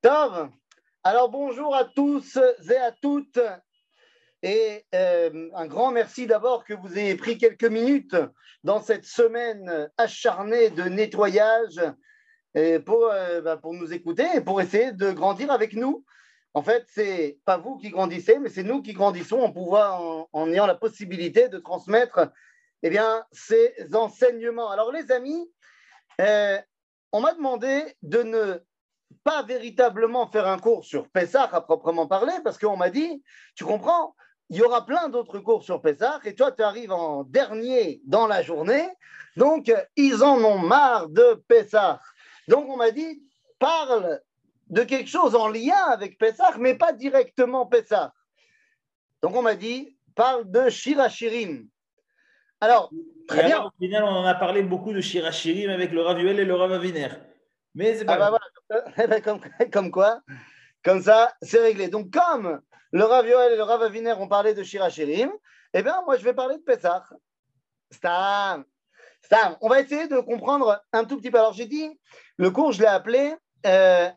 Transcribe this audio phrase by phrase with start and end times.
[0.00, 0.48] Tov,
[1.02, 2.38] alors bonjour à tous
[2.70, 3.40] et à toutes.
[4.44, 8.14] Et euh, un grand merci d'abord que vous ayez pris quelques minutes
[8.62, 11.80] dans cette semaine acharnée de nettoyage
[12.54, 16.04] et pour, euh, bah, pour nous écouter et pour essayer de grandir avec nous.
[16.54, 20.52] En fait, c'est pas vous qui grandissez, mais c'est nous qui grandissons en, pouvoir, en,
[20.52, 22.30] ayant la possibilité de transmettre
[22.84, 24.70] eh bien, ces enseignements.
[24.70, 25.50] Alors les amis,
[26.20, 26.56] euh,
[27.10, 28.60] on m'a demandé de ne
[29.24, 33.22] pas véritablement faire un cours sur Pessah à proprement parler, parce qu'on m'a dit,
[33.54, 34.14] tu comprends,
[34.50, 38.26] il y aura plein d'autres cours sur Pessah, et toi, tu arrives en dernier dans
[38.26, 38.88] la journée,
[39.36, 42.00] donc ils en ont marre de Pessah.
[42.48, 43.22] Donc on m'a dit,
[43.58, 44.20] parle
[44.68, 48.12] de quelque chose en lien avec Pessah, mais pas directement Pessah.
[49.22, 51.68] Donc on m'a dit, parle de Shirachirim.
[52.60, 52.90] Alors,
[53.28, 53.64] très bien.
[53.64, 56.72] Au final, on en a parlé beaucoup de Shirachirim avec le Ravuel et le Rav
[56.72, 57.08] Aviner.
[57.78, 59.40] Mais c'est pas ah bah eh ben, comme,
[59.72, 60.20] comme, quoi,
[60.84, 61.86] comme ça, c'est réglé.
[61.86, 62.60] Donc, comme
[62.90, 65.30] le Rav Yoel et le Rav Aviner ont parlé de Shirachirim,
[65.74, 67.04] eh bien, moi, je vais parler de Pessah.
[67.92, 68.64] Stam.
[69.22, 69.56] Stam.
[69.60, 71.38] On va essayer de comprendre un tout petit peu.
[71.38, 71.88] Alors, j'ai dit,
[72.36, 73.32] le cours, je l'ai appelé
[73.64, 74.08] euh,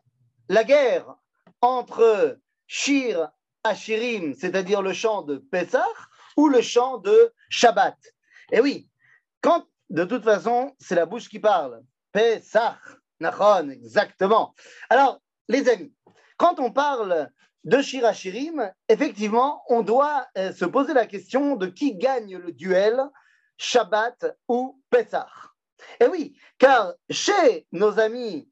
[0.48, 1.14] la guerre
[1.60, 3.30] entre Shir
[3.62, 5.86] Ashirim, c'est-à-dire le chant de Pessah,
[6.36, 7.96] ou le chant de Shabbat.
[8.50, 8.88] Et oui,
[9.40, 11.80] quand, de toute façon, c'est la bouche qui parle.
[12.10, 12.76] Pessah.
[13.22, 14.54] Nachon, exactement.
[14.90, 15.92] Alors, les amis,
[16.36, 17.30] quand on parle
[17.64, 23.00] de Shirachirim, effectivement, on doit euh, se poser la question de qui gagne le duel,
[23.56, 25.28] Shabbat ou Pessah.
[26.00, 28.48] Et oui, car chez nos amis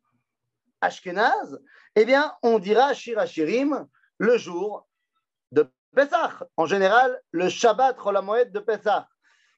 [0.81, 1.59] Ashkenaz,
[1.97, 3.87] eh bien, on dira Shirachirim
[4.19, 4.87] le jour
[5.51, 6.47] de Pessah.
[6.57, 9.09] En général, le Shabbat Rolamoed de Pessah.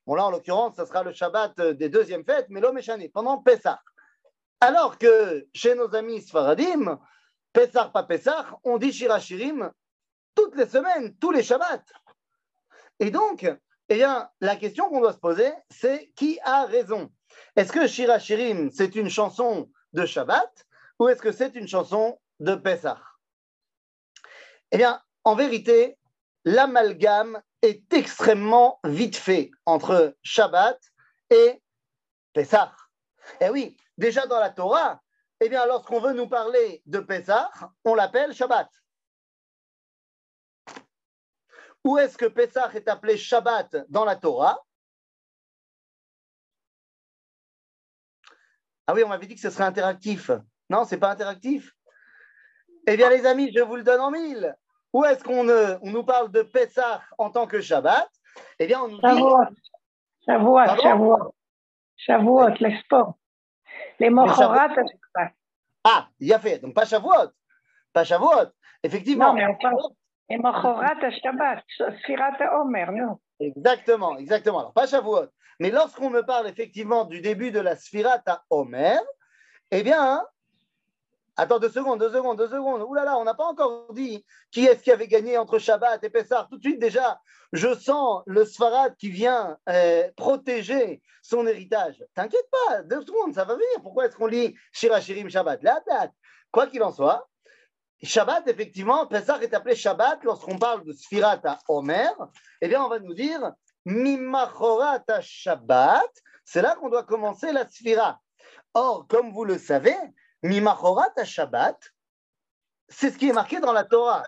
[0.06, 3.38] Bon, là, en l'occurrence, ce sera le Shabbat des deuxièmes fêtes, mais l'homme est pendant
[3.38, 3.80] Pessah.
[4.62, 7.00] Alors que chez nos amis Sfaradim,
[7.52, 9.72] Pessah pas Pessah, on dit Shirachirim
[10.36, 11.82] toutes les semaines, tous les Shabbats.
[13.00, 13.44] Et donc,
[13.88, 14.04] eh
[14.40, 17.10] la question qu'on doit se poser, c'est qui a raison?
[17.56, 20.64] Est-ce que Shirachirim, c'est une chanson de Shabbat
[21.00, 23.02] ou est-ce que c'est une chanson de Pessah
[24.70, 25.98] Eh bien, en vérité,
[26.44, 30.78] l'amalgame est extrêmement vite fait entre Shabbat
[31.30, 31.60] et
[32.32, 32.72] Pessah.
[33.40, 35.00] Eh oui, Déjà dans la Torah,
[35.40, 37.50] eh bien, lorsqu'on veut nous parler de Pessah,
[37.84, 38.68] on l'appelle Shabbat.
[41.84, 44.58] Où est-ce que Pessah est appelé Shabbat dans la Torah?
[48.86, 50.30] Ah oui, on m'avait dit que ce serait interactif.
[50.70, 51.72] Non, c'est pas interactif.
[52.86, 54.54] Eh bien, les amis, je vous le donne en mille.
[54.92, 58.08] Où est-ce qu'on nous parle de Pessah en tant que Shabbat?
[58.58, 59.02] Eh bien, on nous dit.
[59.02, 59.44] Shavuot,
[60.26, 61.34] Shavuot, Shavuot,
[61.96, 63.18] Shavuot, l'export.
[65.84, 66.58] Ah, il a fait.
[66.58, 67.30] Donc pas Shavuot.
[67.92, 68.50] Pas Shavuot.
[68.82, 69.28] Effectivement.
[69.28, 69.76] Non, mais on parle.
[70.30, 71.64] Les Mochorat Shabbat.
[72.02, 73.18] Sfirat Omer, non.
[73.38, 74.60] Exactement, exactement.
[74.60, 75.26] Alors pas Shavuot.
[75.60, 79.00] Mais lorsqu'on me parle effectivement du début de la Sfirat Omer,
[79.70, 80.24] eh bien,
[81.36, 82.82] Attends deux secondes, deux secondes, deux secondes.
[82.82, 86.04] Ouh là là, on n'a pas encore dit qui est-ce qui avait gagné entre Shabbat
[86.04, 86.46] et Pessah.
[86.50, 87.18] Tout de suite déjà,
[87.52, 92.04] je sens le Sfarad qui vient euh, protéger son héritage.
[92.14, 93.66] T'inquiète pas, deux secondes, ça va venir.
[93.82, 95.62] Pourquoi est-ce qu'on lit Shirachirim Shabbat?
[95.62, 96.12] La date.
[96.50, 97.26] Quoi qu'il en soit,
[98.02, 102.12] Shabbat, effectivement, Pessah est appelé Shabbat lorsqu'on parle de Sfirat à Omer.
[102.60, 103.52] Eh bien, on va nous dire
[103.86, 106.10] Mimachorat à Shabbat.
[106.44, 108.20] C'est là qu'on doit commencer la Sfira.
[108.74, 109.96] Or, comme vous le savez,
[110.42, 111.78] Mimachorat à Shabbat,
[112.88, 114.24] c'est ce qui est marqué dans la Torah.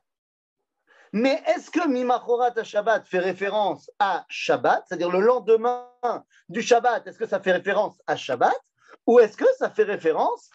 [1.13, 5.89] Mais est-ce que Mimachorat à Shabbat fait référence à Shabbat, c'est-à-dire le lendemain
[6.49, 8.61] du Shabbat, est-ce que ça fait référence à Shabbat
[9.07, 10.51] ou est-ce que ça fait référence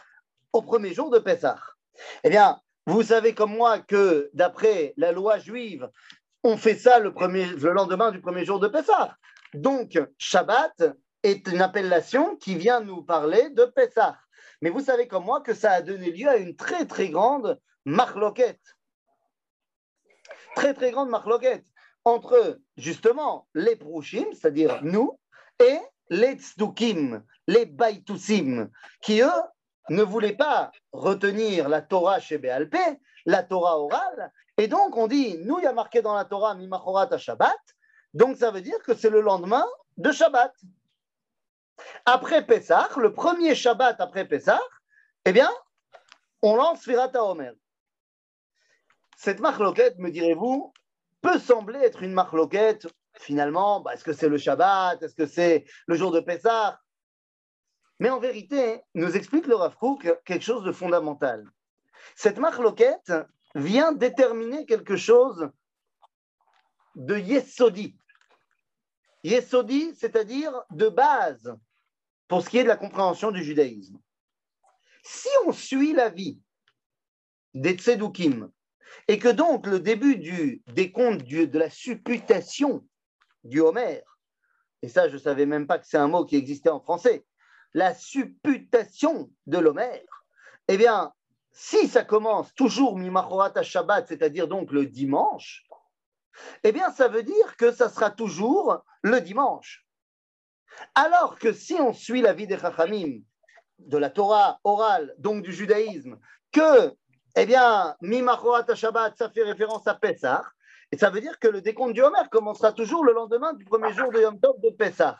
[0.51, 1.59] au premier jour de Pessah?
[2.23, 5.89] Eh bien, vous savez comme moi que d'après la loi juive,
[6.43, 7.13] on fait ça le,
[7.71, 9.15] lendemain du premier jour de Pessah.
[9.53, 10.83] Donc, Shabbat
[11.23, 14.17] est une appellation qui vient nous parler de Pessah.
[14.61, 17.59] Mais vous savez comme moi que ça a donné lieu à une très très grande
[17.85, 18.77] marloquette.
[20.55, 21.65] Très très grande marloquette
[22.05, 25.19] entre justement les prouchim, c'est-à-dire nous,
[25.59, 25.77] et
[26.09, 28.69] les tzdukim, les baitusim,
[29.01, 29.41] qui eux
[29.89, 32.79] ne voulaient pas retenir la Torah chez Béalpé,
[33.25, 36.55] la Torah orale, et donc on dit, nous, il y a marqué dans la Torah
[36.55, 37.59] Mimachorat à Shabbat,
[38.13, 39.65] donc ça veut dire que c'est le lendemain
[39.97, 40.53] de Shabbat.
[42.05, 44.61] Après Pessah, le premier Shabbat après Pessah,
[45.25, 45.51] eh bien,
[46.41, 47.53] on lance Firata Omer.
[49.17, 50.73] Cette marloquette, me direz-vous,
[51.21, 55.65] peut sembler être une marloquette, finalement, bah, est-ce que c'est le Shabbat, est-ce que c'est
[55.87, 56.79] le jour de Pessah?
[57.99, 59.75] Mais en vérité, nous explique le Rav
[60.25, 61.45] quelque chose de fondamental.
[62.15, 63.11] Cette marloquette
[63.55, 65.49] vient déterminer quelque chose
[66.95, 67.97] de Yesodi.
[69.23, 71.57] Yesodi, c'est-à-dire de base
[72.29, 73.99] pour ce qui est de la compréhension du judaïsme.
[75.03, 76.39] Si on suit la vie
[77.53, 78.51] des Tsedoukim,
[79.07, 82.87] et que donc le début du décompte de la supputation
[83.43, 84.03] du Homer,
[84.81, 87.25] et ça je ne savais même pas que c'est un mot qui existait en français,
[87.73, 90.05] la supputation de l'Homer,
[90.67, 91.11] eh bien,
[91.51, 95.65] si ça commence toujours Mimachorat à Shabbat, c'est-à-dire donc le dimanche,
[96.63, 99.88] eh bien, ça veut dire que ça sera toujours le dimanche.
[100.95, 103.21] Alors que si on suit la vie des Chachamim,
[103.79, 106.19] de la Torah orale, donc du judaïsme,
[106.51, 106.93] que,
[107.35, 107.95] eh bien,
[108.75, 110.43] Shabbat, ça fait référence à Pessah,
[110.91, 113.93] et ça veut dire que le décompte du Homer commencera toujours le lendemain du premier
[113.93, 115.19] jour de Yom Tov de Pessah.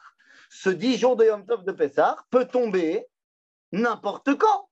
[0.50, 3.06] Ce dix jours de Yom Tov de Pessah peut tomber
[3.72, 4.70] n'importe quand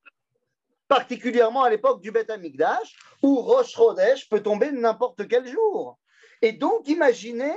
[0.88, 6.00] particulièrement à l'époque du Beth Amikdash, où Rosh Chodesh peut tomber n'importe quel jour.
[6.42, 7.56] Et donc, imaginez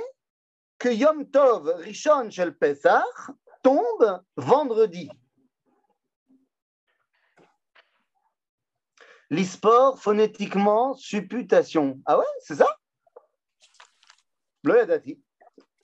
[0.81, 3.29] que Yom Tov Rishon Shel Pesach
[3.61, 5.07] tombe vendredi.
[9.29, 12.01] L'isport, phonétiquement, supputation.
[12.07, 12.75] Ah ouais, c'est ça?
[14.63, 15.21] Dati.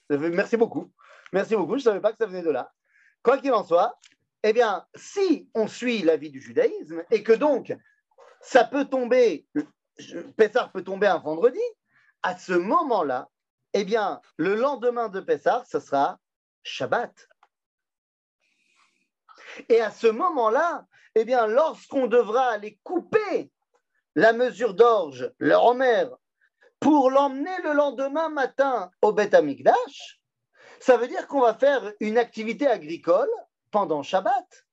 [0.10, 0.92] Merci beaucoup.
[1.32, 1.74] Merci beaucoup.
[1.74, 2.74] Je ne savais pas que ça venait de là.
[3.22, 4.00] Quoi qu'il en soit,
[4.42, 7.72] eh bien, si on suit l'avis du judaïsme et que donc
[8.42, 9.46] ça peut tomber,
[10.38, 11.62] Pessah peut tomber un vendredi,
[12.24, 13.30] à ce moment-là,
[13.80, 16.20] eh bien, le lendemain de Pessah, ce sera
[16.64, 17.28] Shabbat.
[19.70, 20.86] Et à ce moment-là,
[21.16, 23.52] eh bien, lorsqu'on devra aller couper
[24.16, 26.06] la mesure d'orge, le romer,
[26.80, 30.20] pour l'emmener le lendemain matin au Beth Amikdash,
[30.80, 33.30] ça veut dire qu'on va faire une activité agricole
[33.72, 34.66] pendant Shabbat.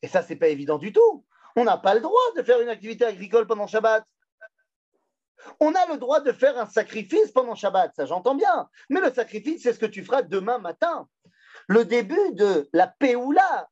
[0.00, 1.26] Et ça, c'est pas évident du tout.
[1.56, 4.04] On n'a pas le droit de faire une activité agricole pendant Shabbat.
[5.60, 8.68] On a le droit de faire un sacrifice pendant Shabbat, ça j'entends bien.
[8.88, 11.08] Mais le sacrifice, c'est ce que tu feras demain matin.
[11.66, 13.68] Le début de la Péoula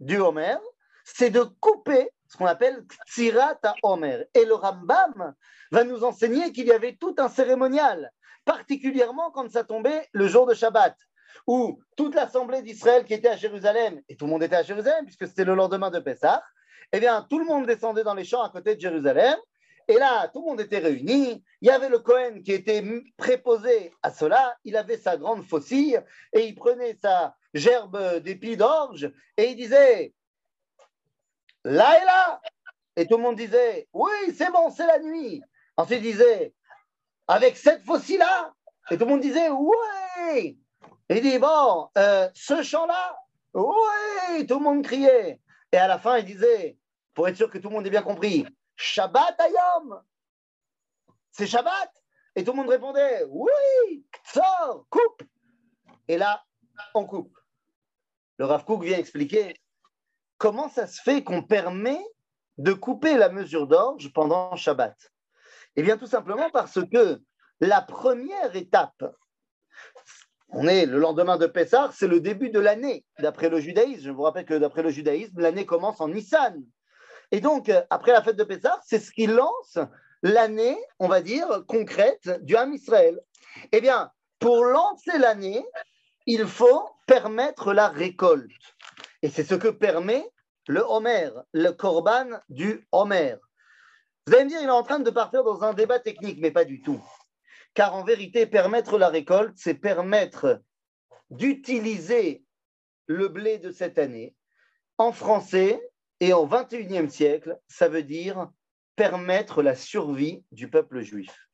[0.00, 0.56] du Homer,
[1.04, 4.24] c'est de couper ce qu'on appelle Tsirat à Homer.
[4.34, 5.34] Et le Rambam
[5.70, 8.10] va nous enseigner qu'il y avait tout un cérémonial,
[8.44, 10.96] particulièrement quand ça tombait le jour de Shabbat
[11.46, 15.04] où toute l'assemblée d'Israël qui était à Jérusalem, et tout le monde était à Jérusalem
[15.04, 16.42] puisque c'était le lendemain de Pessah,
[16.92, 19.36] eh bien, tout le monde descendait dans les champs à côté de Jérusalem.
[19.88, 21.44] Et là, tout le monde était réuni.
[21.60, 22.84] Il y avait le Cohen qui était
[23.16, 24.56] préposé à cela.
[24.64, 26.00] Il avait sa grande faucille
[26.32, 30.14] et il prenait sa gerbe d'épis d'orge et il disait
[31.64, 32.40] Là et là
[32.96, 35.42] Et tout le monde disait Oui, c'est bon, c'est la nuit.
[35.76, 36.54] Ensuite, il disait
[37.28, 38.52] Avec cette faucille-là
[38.90, 40.58] Et tout le monde disait Oui
[41.14, 43.16] il dit, bon, euh, ce chant-là,
[43.52, 45.40] oui, tout le monde criait.
[45.70, 46.78] Et à la fin, il disait,
[47.12, 48.46] pour être sûr que tout le monde ait bien compris,
[48.76, 50.02] Shabbat Ayom,
[51.30, 51.92] c'est Shabbat.
[52.34, 55.22] Et tout le monde répondait, oui, sors, coupe.
[56.08, 56.42] Et là,
[56.94, 57.36] on coupe.
[58.38, 59.60] Le Rav Kook vient expliquer
[60.38, 62.00] comment ça se fait qu'on permet
[62.58, 64.96] de couper la mesure d'orge pendant Shabbat.
[65.76, 67.20] Eh bien, tout simplement parce que
[67.60, 69.04] la première étape
[70.52, 74.02] on est le lendemain de Pessah, c'est le début de l'année, d'après le judaïsme.
[74.02, 76.62] Je vous rappelle que d'après le judaïsme, l'année commence en Nissan.
[77.32, 79.78] Et donc, euh, après la fête de Pessah, c'est ce qui lance
[80.22, 83.20] l'année, on va dire, concrète du Ham Israël.
[83.72, 85.64] Eh bien, pour lancer l'année,
[86.26, 88.50] il faut permettre la récolte.
[89.22, 90.24] Et c'est ce que permet
[90.68, 93.36] le Homer, le Korban du Homer.
[94.26, 96.50] Vous allez me dire, il est en train de partir dans un débat technique, mais
[96.50, 97.02] pas du tout.
[97.74, 100.60] Car en vérité, permettre la récolte, c'est permettre
[101.30, 102.44] d'utiliser
[103.06, 104.36] le blé de cette année.
[104.98, 105.80] En français
[106.22, 108.48] et au XXIe siècle, ça veut dire
[108.94, 111.48] permettre la survie du peuple juif.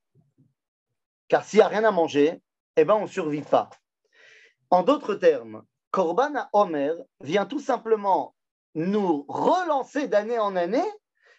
[1.29, 2.43] Car s'il n'y a rien à manger,
[2.77, 3.71] eh ben, on ne survit pas.
[4.69, 8.37] En d'autres termes, Korban à Omer vient tout simplement
[8.75, 10.91] nous relancer d'année en année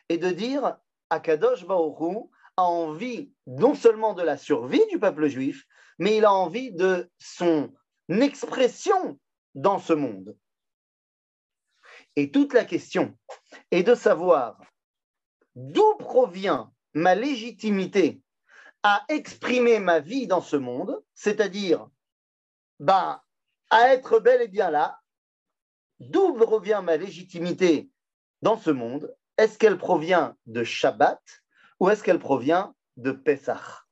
[0.09, 0.77] et de dire
[1.11, 5.67] à Kadosh Baoru, a envie non seulement de la survie du peuple juif,
[5.99, 7.71] mais il a envie de son
[8.09, 9.19] expression
[9.53, 10.35] dans ce monde.
[12.15, 13.17] Et toute la question
[13.71, 14.59] est de savoir
[15.55, 18.21] d'où provient ma légitimité
[18.83, 21.87] à exprimer ma vie dans ce monde, c'est-à-dire
[22.79, 23.21] ben,
[23.69, 24.99] à être bel et bien là,
[25.99, 27.89] d'où provient ma légitimité
[28.41, 29.13] dans ce monde?
[29.37, 31.21] Est-ce qu'elle provient de Shabbat
[31.79, 33.85] ou est-ce qu'elle provient de Pessah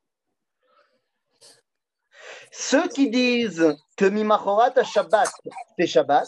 [2.52, 5.30] Ceux qui disent que Mimachorat à Shabbat,
[5.78, 6.28] c'est Shabbat,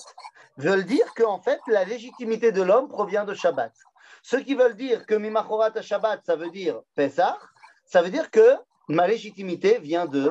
[0.59, 3.73] veulent dire qu'en fait, la légitimité de l'homme provient de Shabbat.
[4.21, 7.37] Ceux qui veulent dire que Mimachorat Shabbat, ça veut dire Pessah,
[7.85, 8.55] ça veut dire que
[8.89, 10.29] ma légitimité vient de.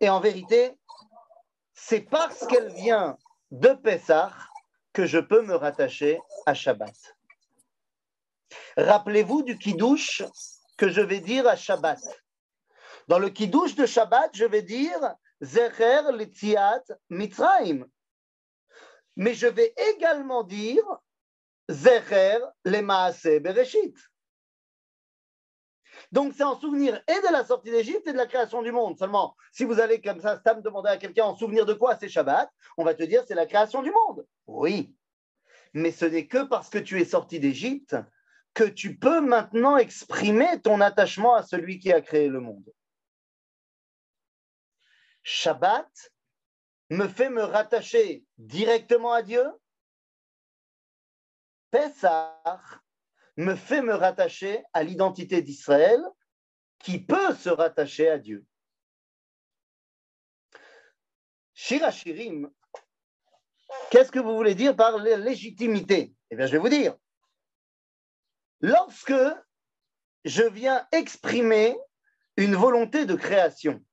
[0.00, 0.78] Et en vérité,
[1.72, 3.16] c'est parce qu'elle vient
[3.50, 4.32] de Pessah
[4.92, 6.94] que je peux me rattacher à Shabbat.
[8.76, 10.22] Rappelez-vous du kiddush
[10.76, 12.00] que je vais dire à Shabbat.
[13.08, 15.00] Dans le kiddush de Shabbat, je vais dire
[15.42, 17.86] Zecher Litziat Mitzrayim.
[19.16, 20.84] Mais je vais également dire
[21.68, 23.96] Zecher le Maase Bereshit.
[26.12, 28.98] Donc, c'est en souvenir et de la sortie d'Égypte et de la création du monde.
[28.98, 32.08] Seulement, si vous allez comme ça, Stam, demander à quelqu'un en souvenir de quoi c'est
[32.08, 34.26] Shabbat, on va te dire c'est la création du monde.
[34.46, 34.94] Oui.
[35.72, 37.96] Mais ce n'est que parce que tu es sorti d'Égypte
[38.54, 42.68] que tu peux maintenant exprimer ton attachement à celui qui a créé le monde.
[45.22, 46.12] Shabbat
[46.90, 49.44] me fait me rattacher directement à Dieu.
[51.70, 52.42] Pessah
[53.36, 56.02] me fait me rattacher à l'identité d'Israël
[56.78, 58.44] qui peut se rattacher à Dieu.
[61.54, 62.50] Shirachirim,
[63.90, 66.14] qu'est-ce que vous voulez dire par légitimité?
[66.30, 66.96] Eh bien, je vais vous dire.
[68.60, 69.12] Lorsque
[70.24, 71.78] je viens exprimer
[72.36, 73.84] une volonté de création,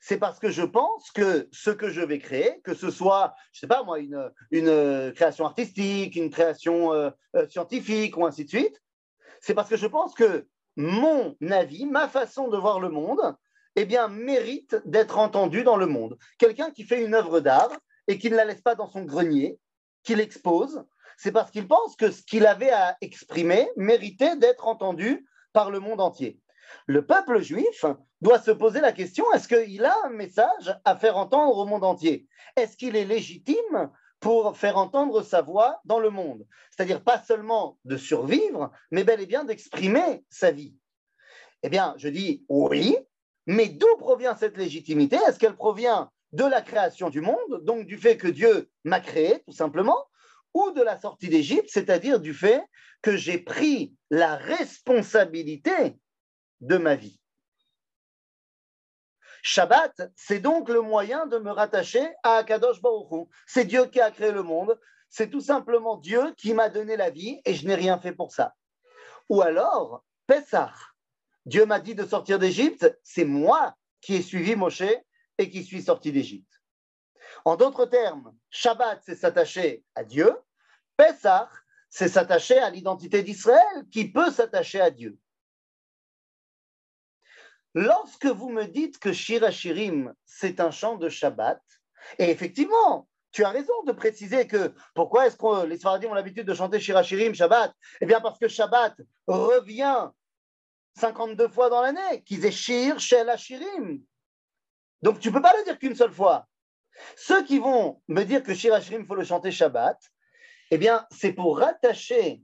[0.00, 3.58] c'est parce que je pense que ce que je vais créer, que ce soit, je
[3.58, 8.44] ne sais pas moi, une, une, création artistique, une création euh, euh, scientifique ou ainsi
[8.44, 8.80] de suite,
[9.40, 13.36] c'est parce que je pense que mon avis, ma façon de voir le monde,
[13.76, 16.18] eh bien, mérite d'être entendu dans le monde.
[16.38, 17.70] Quelqu'un qui fait une œuvre d'art
[18.06, 19.58] et qui ne la laisse pas dans son grenier,
[20.02, 20.84] qui l'expose,
[21.16, 25.80] c'est parce qu'il pense que ce qu'il avait à exprimer méritait d'être entendu par le
[25.80, 26.40] monde entier.
[26.86, 27.84] Le peuple juif
[28.20, 31.84] doit se poser la question, est-ce qu'il a un message à faire entendre au monde
[31.84, 32.26] entier?
[32.56, 36.46] Est-ce qu'il est légitime pour faire entendre sa voix dans le monde?
[36.70, 40.74] C'est-à-dire pas seulement de survivre, mais bel et bien d'exprimer sa vie.
[41.62, 42.96] Eh bien, je dis oui,
[43.46, 45.16] mais d'où provient cette légitimité?
[45.26, 49.42] Est-ce qu'elle provient de la création du monde, donc du fait que Dieu m'a créé,
[49.46, 50.04] tout simplement,
[50.54, 52.62] ou de la sortie d'Égypte, c'est-à-dire du fait
[53.02, 55.96] que j'ai pris la responsabilité
[56.60, 57.20] de ma vie.
[59.42, 64.10] Shabbat, c'est donc le moyen de me rattacher à Akadosh Baruch C'est Dieu qui a
[64.10, 64.78] créé le monde.
[65.08, 68.32] C'est tout simplement Dieu qui m'a donné la vie et je n'ai rien fait pour
[68.32, 68.54] ça.
[69.28, 70.74] Ou alors, Pessah.
[71.46, 72.98] Dieu m'a dit de sortir d'Égypte.
[73.02, 74.82] C'est moi qui ai suivi Moshe
[75.38, 76.60] et qui suis sorti d'Égypte.
[77.44, 80.36] En d'autres termes, Shabbat, c'est s'attacher à Dieu.
[80.96, 81.48] Pessah,
[81.88, 85.18] c'est s'attacher à l'identité d'Israël qui peut s'attacher à Dieu.
[87.78, 91.62] Lorsque vous me dites que Shirachirim, c'est un chant de Shabbat,
[92.18, 96.44] et effectivement, tu as raison de préciser que pourquoi est-ce que les Sfaradim ont l'habitude
[96.44, 97.72] de chanter Shirachirim Shabbat?
[98.00, 98.96] Eh bien, parce que Shabbat
[99.28, 100.08] revient
[100.96, 104.02] 52 fois dans l'année, qu'ils aient Shir, Shel Hashirim.
[105.00, 106.48] Donc, tu ne peux pas le dire qu'une seule fois.
[107.14, 110.00] Ceux qui vont me dire que Shirachirim, il faut le chanter Shabbat,
[110.72, 112.42] eh bien, c'est pour rattacher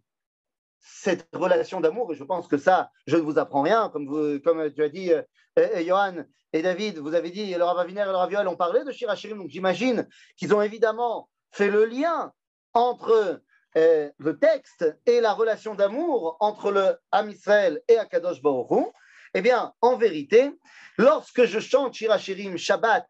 [0.84, 4.70] cette relation d'amour, et je pense que ça, je ne vous apprends rien, comme, comme
[4.72, 5.22] tu as dit, euh,
[5.58, 8.92] euh, Johan et David, vous avez dit, le Ravaviner et le Raviol ont parlé de
[8.92, 12.32] Shirachirim, donc j'imagine qu'ils ont évidemment fait le lien
[12.74, 13.40] entre
[13.76, 18.92] euh, le texte et la relation d'amour entre le Ham Israël et Akadosh Baruch
[19.32, 20.52] Eh bien, en vérité,
[20.98, 23.08] lorsque je chante Shirachirim Shabbat,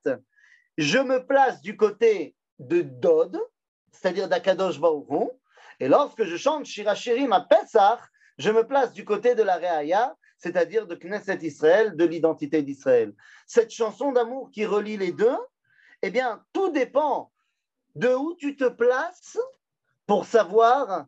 [0.78, 3.36] je me place du côté de Dod,
[3.90, 5.32] c'est-à-dire d'Akadosh Baruch
[5.80, 8.00] et lorsque je chante Shirachirim à Pesach,
[8.38, 13.14] je me place du côté de la Reaya, c'est-à-dire de Knesset Israël, de l'identité d'Israël.
[13.46, 15.38] Cette chanson d'amour qui relie les deux,
[16.02, 17.32] eh bien, tout dépend
[17.94, 19.38] de où tu te places
[20.06, 21.06] pour savoir,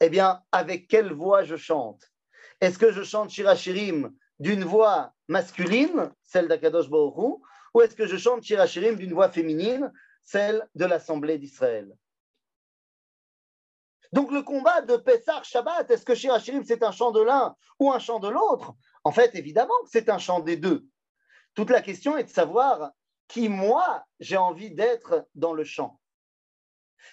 [0.00, 2.12] eh bien, avec quelle voix je chante.
[2.60, 7.40] Est-ce que je chante Shirachirim d'une voix masculine, celle d'Akadosh Baruch
[7.74, 11.94] ou est-ce que je chante Shirachirim d'une voix féminine, celle de l'Assemblée d'Israël?
[14.12, 17.92] Donc le combat de Pessah Shabbat, est-ce que Shirachirim c'est un chant de l'un ou
[17.92, 18.74] un chant de l'autre?
[19.04, 20.86] En fait, évidemment que c'est un chant des deux.
[21.54, 22.92] Toute la question est de savoir
[23.26, 26.00] qui, moi, j'ai envie d'être dans le chant.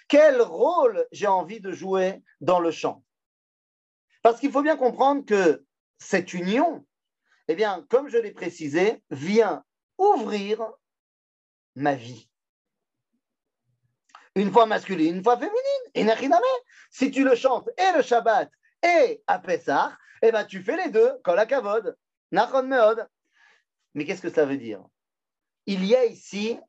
[0.08, 3.04] Quel rôle j'ai envie de jouer dans le chant?
[4.22, 5.64] Parce qu'il faut bien comprendre que
[5.98, 6.86] cette union,
[7.48, 9.64] eh bien, comme je l'ai précisé, vient
[9.98, 10.66] ouvrir
[11.74, 12.28] ma vie
[14.36, 15.56] une fois masculine, une fois féminine.
[15.94, 16.06] Et
[16.90, 18.50] si tu le chantes et le Shabbat
[18.82, 21.96] et à Pessah, eh ben tu fais les deux, la kavod,
[22.30, 23.08] meod.
[23.94, 24.84] Mais qu'est-ce que ça veut dire?
[25.64, 26.60] Il y a ici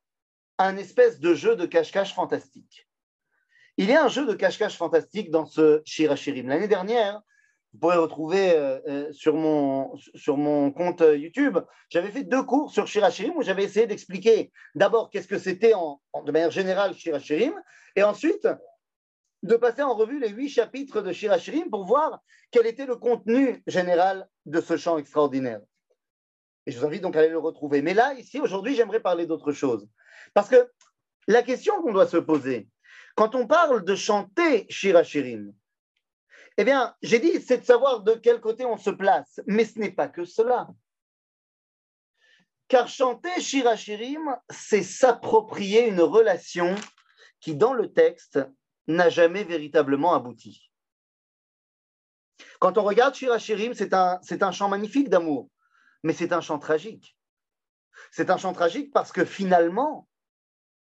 [0.57, 2.87] un espèce de jeu de cache-cache fantastique.
[3.75, 6.47] Il y a un jeu de cache-cache fantastique dans ce Shirachirim.
[6.47, 7.21] L'année dernière,
[7.73, 11.59] vous pourrez retrouver euh, euh, sur, mon, sur mon compte YouTube,
[11.89, 16.01] j'avais fait deux cours sur Shirachirim où j'avais essayé d'expliquer d'abord qu'est-ce que c'était en,
[16.25, 17.53] de manière générale Shirachirim,
[17.95, 18.47] et ensuite
[19.43, 22.21] de passer en revue les huit chapitres de Shirachirim pour voir
[22.51, 25.61] quel était le contenu général de ce chant extraordinaire.
[26.65, 27.81] Et je vous invite donc à aller le retrouver.
[27.81, 29.87] Mais là, ici, aujourd'hui, j'aimerais parler d'autre chose.
[30.33, 30.69] Parce que
[31.27, 32.67] la question qu'on doit se poser,
[33.15, 35.53] quand on parle de chanter Shirachirim,
[36.57, 39.39] eh bien, j'ai dit, c'est de savoir de quel côté on se place.
[39.45, 40.67] Mais ce n'est pas que cela.
[42.67, 46.75] Car chanter Shirachirim, c'est s'approprier une relation
[47.39, 48.39] qui, dans le texte,
[48.87, 50.71] n'a jamais véritablement abouti.
[52.59, 55.49] Quand on regarde Shirachirim, c'est un, un chant magnifique d'amour,
[56.03, 57.15] mais c'est un chant tragique.
[58.11, 60.07] C'est un chant tragique parce que finalement,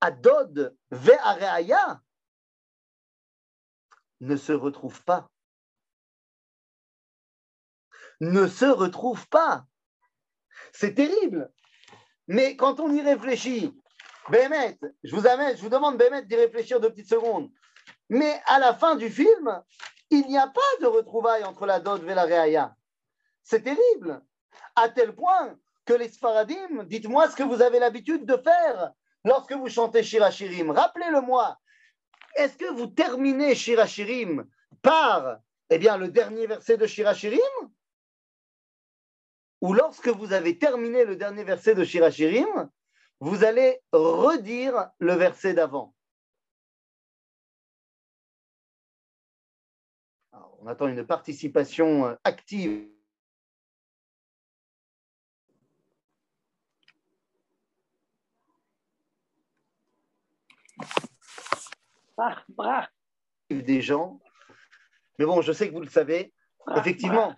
[0.00, 2.00] Adod Ve'areaya
[4.20, 5.30] ne se retrouve pas.
[8.24, 9.66] Ne se retrouve pas.
[10.72, 11.52] C'est terrible.
[12.26, 13.78] Mais quand on y réfléchit,
[14.30, 17.50] Bémet, je vous amène, je vous demande Bémet d'y réfléchir deux petites secondes.
[18.08, 19.62] Mais à la fin du film,
[20.08, 22.74] il n'y a pas de retrouvailles entre la dot et la réaya.
[23.42, 24.22] C'est terrible.
[24.74, 28.92] À tel point que les Sfaradim, dites-moi ce que vous avez l'habitude de faire
[29.24, 30.70] lorsque vous chantez Shirachirim.
[30.70, 31.58] Rappelez-le-moi.
[32.36, 34.46] Est-ce que vous terminez Shirachirim
[34.80, 35.40] par
[35.70, 37.40] eh bien, le dernier verset de Shirachirim
[39.64, 42.70] Ou lorsque vous avez terminé le dernier verset de Shirachirim,
[43.20, 45.94] vous allez redire le verset d'avant
[50.32, 52.90] On attend une participation euh, active.
[63.48, 64.20] Des gens.
[65.18, 66.34] Mais bon, je sais que vous le savez.
[66.76, 67.34] Effectivement,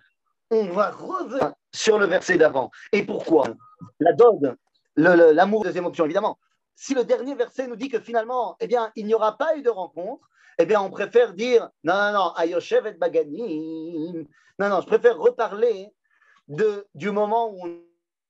[0.49, 2.71] on va revenir sur le verset d'avant.
[2.91, 3.45] Et pourquoi
[3.99, 4.55] La dode,
[4.95, 6.39] l'amour, deuxième option, évidemment.
[6.75, 9.61] Si le dernier verset nous dit que finalement, eh bien, il n'y aura pas eu
[9.61, 10.29] de rencontre,
[10.59, 14.27] eh bien, on préfère dire non, non, non, Ayoshev et Baganim.
[14.59, 15.93] Non, non, je préfère reparler
[16.47, 17.81] du moment où on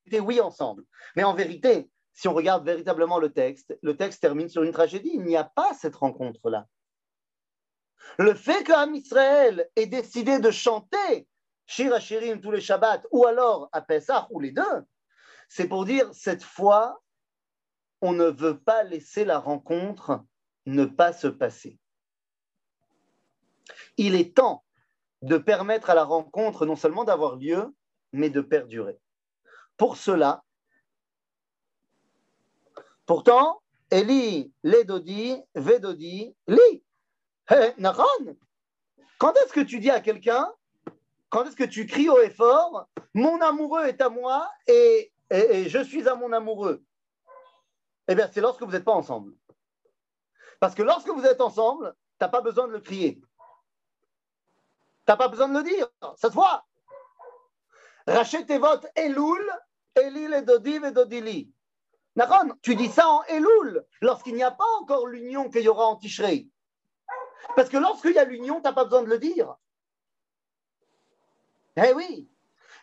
[0.05, 0.83] était oui ensemble.
[1.15, 5.11] Mais en vérité, si on regarde véritablement le texte, le texte termine sur une tragédie.
[5.13, 6.65] Il n'y a pas cette rencontre-là.
[8.17, 11.27] Le fait qu'Am Israël ait décidé de chanter
[11.67, 14.85] Shir Hashirim tous les Shabbats, ou alors à Pessah, ou les deux,
[15.47, 17.03] c'est pour dire cette fois,
[18.01, 20.23] on ne veut pas laisser la rencontre
[20.65, 21.79] ne pas se passer
[23.97, 24.63] il est temps
[25.21, 27.75] de permettre à la rencontre non seulement d'avoir lieu,
[28.13, 28.99] mais de perdurer.
[29.75, 30.43] Pour cela,
[33.05, 36.83] pourtant, Eli, Ledodi, Vedodi, Li.
[37.49, 37.73] Hey,
[39.17, 40.51] quand est-ce que tu dis à quelqu'un,
[41.29, 45.69] quand est-ce que tu cries haut et fort, mon amoureux est à moi et, et
[45.69, 46.83] je suis à mon amoureux
[48.07, 49.33] Eh bien, c'est lorsque vous n'êtes pas ensemble.
[50.59, 53.21] Parce que lorsque vous êtes ensemble, tu n'as pas besoin de le crier
[55.07, 56.65] n'as pas besoin de le dire, ça se voit.
[58.07, 59.51] Rachetez votre Elul,
[59.95, 61.51] Elil et Dodiv et Dodili.
[62.61, 65.95] Tu dis ça en Elul, lorsqu'il n'y a pas encore l'union qu'il y aura en
[65.95, 66.49] Tishrei.
[67.55, 69.55] Parce que lorsqu'il y a l'union, tu n'as pas besoin de le dire.
[71.77, 72.27] Eh oui,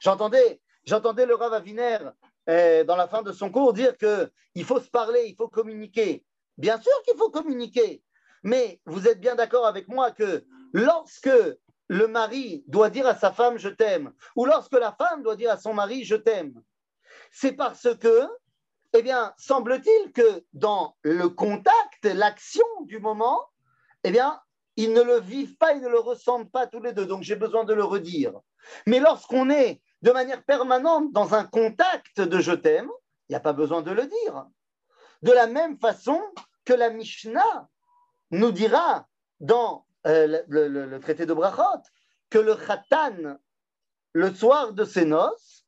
[0.01, 1.99] j'entendais, j'entendais le Rav Aviner
[2.47, 6.25] eh, dans la fin de son cours dire qu'il faut se parler, il faut communiquer.
[6.59, 8.05] Bien sûr qu'il faut communiquer,
[8.45, 11.31] mais vous êtes bien d'accord avec moi que lorsque
[11.89, 15.51] le mari doit dire à sa femme je t'aime, ou lorsque la femme doit dire
[15.51, 16.55] à son mari je t'aime,
[17.33, 18.29] c'est parce que,
[18.93, 23.45] eh bien, semble-t-il que dans le contact, l'action du moment,
[24.05, 24.41] eh bien,
[24.77, 27.07] ils ne le vivent pas, ils ne le ressentent pas tous les deux.
[27.07, 28.33] Donc j'ai besoin de le redire.
[28.87, 32.91] Mais lorsqu'on est de manière permanente dans un contact de je t'aime,
[33.29, 34.47] il n'y a pas besoin de le dire.
[35.23, 36.21] De la même façon
[36.65, 37.69] que la Mishnah
[38.31, 39.07] nous dira
[39.41, 41.83] dans euh, le, traité de Brachot,
[42.31, 43.39] que le Khatan,
[44.13, 45.67] le soir de ses noces,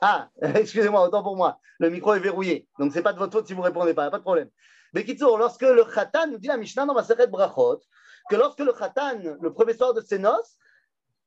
[0.00, 3.46] ah, excusez-moi, autant pour moi, le micro est verrouillé, donc c'est pas de votre faute
[3.46, 4.50] si vous répondez pas, pas de problème.
[4.94, 7.80] Mais Kitsour, lorsque le Khatan, nous dit la Mishnah dans Maseret Brachot,
[8.30, 10.56] que lorsque le Khatan, le premier soir de ses noces,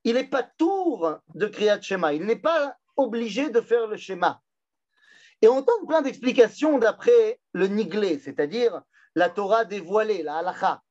[0.06, 4.42] il n'est pas tour de Kriyat Shema, il n'est pas obligé de faire le schéma.
[5.42, 8.82] Et on entend plein d'explications d'après le Niglé, c'est-à-dire
[9.16, 10.82] la Torah dévoilée, la halacha.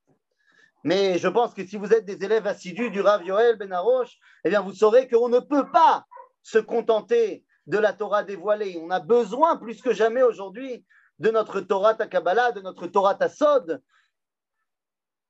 [0.85, 4.19] Mais je pense que si vous êtes des élèves assidus du Rav Yoel Ben Arosh,
[4.45, 6.05] eh bien vous saurez qu'on ne peut pas
[6.43, 8.79] se contenter de la Torah dévoilée.
[8.81, 10.85] On a besoin plus que jamais aujourd'hui
[11.19, 13.83] de notre Torah Takabala, de notre Torah Tassod,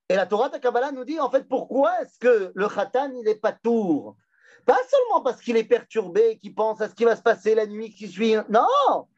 [0.08, 3.28] Et la Torah de Kabbalah nous dit en fait pourquoi est-ce que le Khatan il
[3.28, 4.16] est pas tour?
[4.64, 7.66] Pas seulement parce qu'il est perturbé, qu'il pense à ce qui va se passer la
[7.66, 8.34] nuit qui suit.
[8.48, 9.08] Non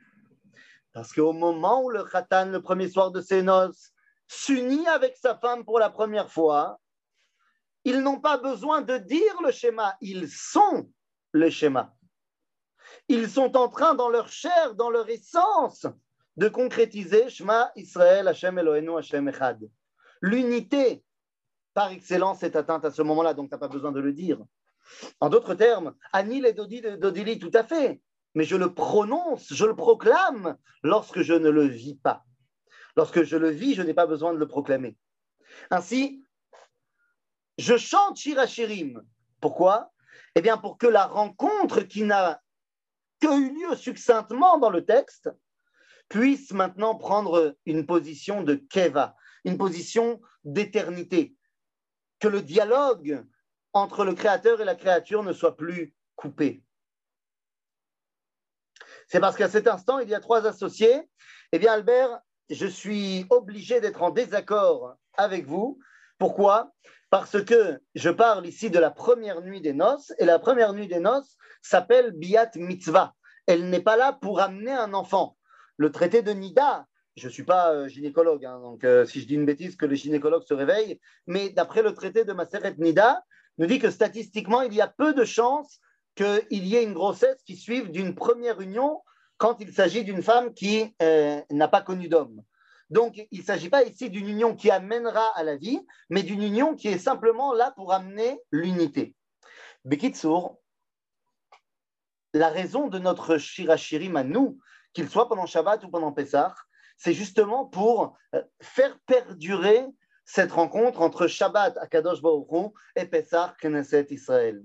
[0.93, 3.93] Parce qu'au moment où le Khatan, le premier soir de ses noces,
[4.27, 6.79] s'unit avec sa femme pour la première fois,
[7.85, 10.91] ils n'ont pas besoin de dire le schéma, ils sont
[11.33, 11.95] le schéma.
[13.09, 15.87] Ils sont en train, dans leur chair, dans leur essence,
[16.39, 19.69] de concrétiser Shema Israël Hashem Eloheinu Hashem Echad.
[20.23, 21.03] L'unité
[21.75, 24.39] par excellence est atteinte à ce moment-là, donc tu n'as pas besoin de le dire.
[25.21, 28.01] En d'autres termes, Anil et Dodili, tout à fait,
[28.35, 32.25] mais je le prononce, je le proclame lorsque je ne le vis pas.
[32.97, 34.97] Lorsque je le vis, je n'ai pas besoin de le proclamer.
[35.71, 36.25] Ainsi,
[37.59, 39.03] je chante Shirachirim.
[39.41, 39.93] Pourquoi?
[40.37, 42.41] Eh bien, pour que la rencontre qui n'a
[43.21, 45.31] que eu lieu succinctement dans le texte
[46.09, 51.35] puisse maintenant prendre une position de Keva, une position d'éternité.
[52.21, 53.25] Que le dialogue
[53.73, 56.63] entre le créateur et la créature ne soit plus coupé.
[59.07, 61.09] C'est parce qu'à cet instant, il y a trois associés.
[61.53, 65.79] Eh bien, Albert, je suis obligé d'être en désaccord avec vous.
[66.19, 66.73] Pourquoi?
[67.11, 70.89] Parce que je parle ici de la première nuit des noces, et la première nuit
[70.89, 73.15] des noces s'appelle Biat Mitzvah.
[73.47, 75.38] Elle n'est pas là pour amener un enfant.
[75.79, 76.87] Le traité de Nida,
[77.17, 79.87] je ne suis pas euh, gynécologue, hein, donc euh, si je dis une bêtise, que
[79.87, 83.23] les gynécologues se réveillent, mais d'après le traité de Maseret Nida,
[83.59, 85.81] nous dit que statistiquement, il y a peu de chances
[86.17, 89.01] qu'il y ait une grossesse qui suive d'une première union
[89.37, 92.43] quand il s'agit d'une femme qui euh, n'a pas connu d'homme.
[92.91, 96.43] Donc, il ne s'agit pas ici d'une union qui amènera à la vie, mais d'une
[96.43, 99.15] union qui est simplement là pour amener l'unité.
[99.85, 100.59] Bekitsour,
[102.35, 104.59] la raison de notre Shirachirim à nous,
[104.93, 106.55] qu'il soit pendant Shabbat ou pendant Pessah,
[106.97, 109.87] c'est justement pour euh, faire perdurer
[110.25, 114.65] cette rencontre entre Shabbat à Kadosh Baruch et Pessah Knesset Israël.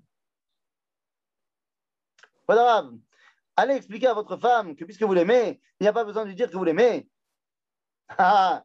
[2.48, 2.90] Voilà,
[3.56, 6.30] allez expliquer à votre femme que puisque vous l'aimez, il n'y a pas besoin de
[6.30, 7.10] lui dire que vous l'aimez.
[8.18, 8.64] Ah,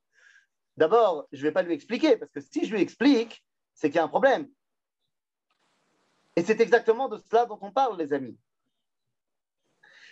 [0.79, 3.44] D'abord, je ne vais pas lui expliquer, parce que si je lui explique,
[3.75, 4.49] c'est qu'il y a un problème.
[6.37, 8.38] Et c'est exactement de cela dont on parle, les amis.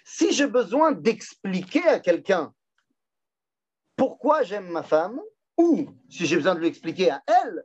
[0.09, 2.55] Si j'ai besoin d'expliquer à quelqu'un
[3.97, 5.21] pourquoi j'aime ma femme,
[5.57, 7.65] ou si j'ai besoin de lui expliquer à elle,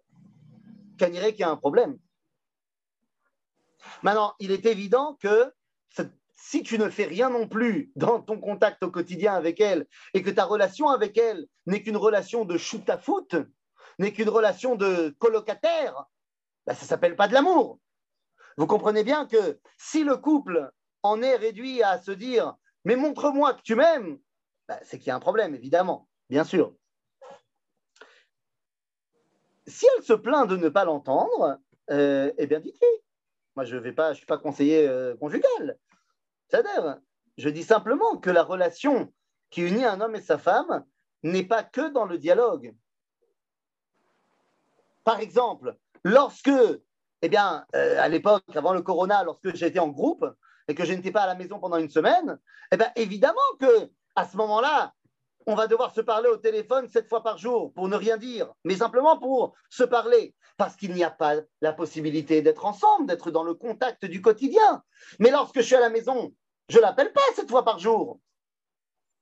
[0.98, 2.00] qu'il y a un problème.
[4.02, 5.54] Maintenant, il est évident que
[6.36, 10.24] si tu ne fais rien non plus dans ton contact au quotidien avec elle et
[10.24, 13.36] que ta relation avec elle n'est qu'une relation de shoot à foot,
[14.00, 16.06] n'est qu'une relation de colocataire,
[16.66, 17.78] ben, ça ne s'appelle pas de l'amour.
[18.58, 20.72] Vous comprenez bien que si le couple
[21.04, 24.20] en est réduit à se dire mais montre-moi que tu m'aimes,
[24.68, 26.74] ben, c'est qu'il y a un problème, évidemment, bien sûr.
[29.68, 31.60] Si elle se plaint de ne pas l'entendre,
[31.92, 32.88] euh, eh bien dites-lui.
[33.56, 35.78] Moi, je ne suis pas conseiller euh, conjugal.
[36.48, 37.00] C'est-à-dire,
[37.38, 39.14] je dis simplement que la relation
[39.50, 40.86] qui unit un homme et sa femme
[41.24, 42.76] n'est pas que dans le dialogue.
[45.04, 46.52] Par exemple, lorsque,
[47.22, 50.26] eh bien, euh, à l'époque, avant le corona, lorsque j'étais en groupe
[50.72, 52.40] et que je n'étais pas à la maison pendant une semaine,
[52.72, 54.94] eh bien, évidemment que à ce moment-là,
[55.46, 58.54] on va devoir se parler au téléphone sept fois par jour pour ne rien dire,
[58.64, 63.32] mais simplement pour se parler, parce qu'il n'y a pas la possibilité d'être ensemble, d'être
[63.32, 64.82] dans le contact du quotidien.
[65.20, 66.34] Mais lorsque je suis à la maison,
[66.70, 68.22] je ne l'appelle pas sept fois par jour.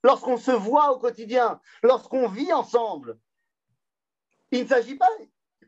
[0.04, 3.18] Lorsqu'on se voit au quotidien, lorsqu'on vit ensemble,
[4.52, 5.10] il ne s'agit pas,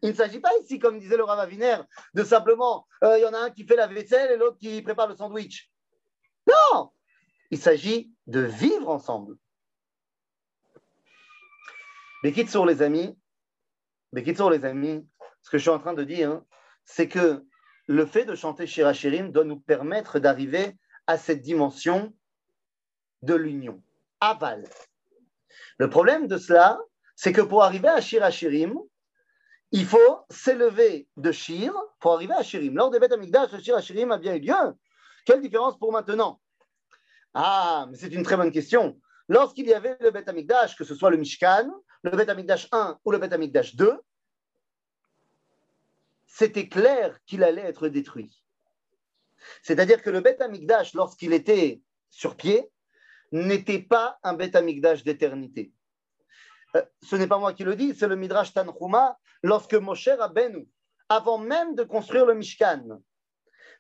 [0.04, 1.78] il ne s'agit pas ici, comme disait le Ravaviner,
[2.13, 4.82] de simplement, euh, il y en a un qui fait la vaisselle et l'autre qui
[4.84, 5.70] prépare le sandwich.
[6.47, 6.91] Non,
[7.49, 9.38] il s'agit de vivre ensemble.
[12.47, 13.17] sur les amis,
[14.36, 15.08] sur les amis,
[15.41, 16.41] ce que je suis en train de dire,
[16.86, 17.45] c'est que
[17.88, 20.77] le fait de chanter Shirachirim doit nous permettre d'arriver
[21.08, 22.13] à cette dimension
[23.21, 23.84] de l'union.
[24.19, 24.63] Aval.
[25.77, 26.80] Le problème de cela,
[27.15, 28.75] c'est que pour arriver à Shirachirim,
[29.71, 32.75] il faut s'élever de Shir pour arriver à Shirim.
[32.75, 34.54] Lors des Beth Amikdash, le Shir a bien eu lieu.
[35.25, 36.39] Quelle différence pour maintenant?
[37.34, 38.99] Ah, mais c'est une très bonne question.
[39.27, 41.71] Lorsqu'il y avait le Beth Amikdash, que ce soit le Mishkan,
[42.03, 43.97] le Beth Amikdash 1 ou le Beth Amikdash 2,
[46.27, 48.41] c'était clair qu'il allait être détruit.
[49.62, 52.69] C'est-à-dire que le Beth Amikdash, lorsqu'il était sur pied,
[53.31, 55.71] n'était pas un Beth Amikdash d'éternité.
[56.75, 60.67] Euh, ce n'est pas moi qui le dis, c'est le Midrash Tanhuma, lorsque Moshe Rabbeinu,
[61.10, 63.01] avant même de construire le Mishkan,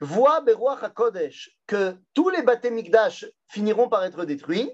[0.01, 4.71] voit Beruach HaKodesh que tous les Beth Amikdash finiront par être détruits,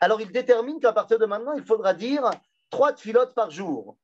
[0.00, 2.30] alors il détermine qu'à partir de maintenant, il faudra dire
[2.70, 3.96] trois tfilotes par jour.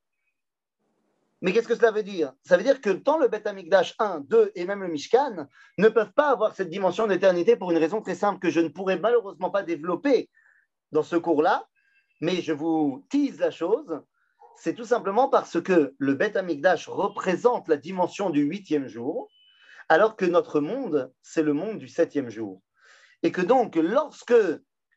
[1.40, 2.32] Mais qu'est-ce que cela veut dire?
[2.44, 5.88] Ça veut dire que tant le Beth Amikdash 1, 2 et même le Mishkan ne
[5.88, 8.98] peuvent pas avoir cette dimension d'éternité pour une raison très simple que je ne pourrais
[8.98, 10.30] malheureusement pas développer
[10.92, 11.66] dans ce cours-là.
[12.20, 14.00] Mais je vous tease la chose.
[14.56, 19.28] C'est tout simplement parce que le Beth Amikdash représente la dimension du huitième jour,
[19.88, 22.62] alors que notre monde, c'est le monde du septième jour.
[23.22, 24.34] Et que donc, lorsque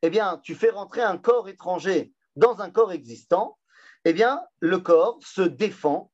[0.02, 3.58] eh bien, tu fais rentrer un corps étranger dans un corps existant,
[4.06, 6.12] eh bien, le corps se défend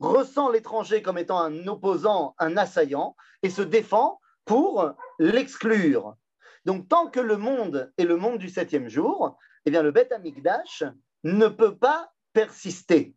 [0.00, 6.16] ressent l'étranger comme étant un opposant, un assaillant, et se défend pour l'exclure.
[6.64, 10.12] Donc, tant que le monde est le monde du septième jour, eh bien, le Beth
[10.12, 10.84] Amikdash
[11.24, 13.14] ne peut pas persister.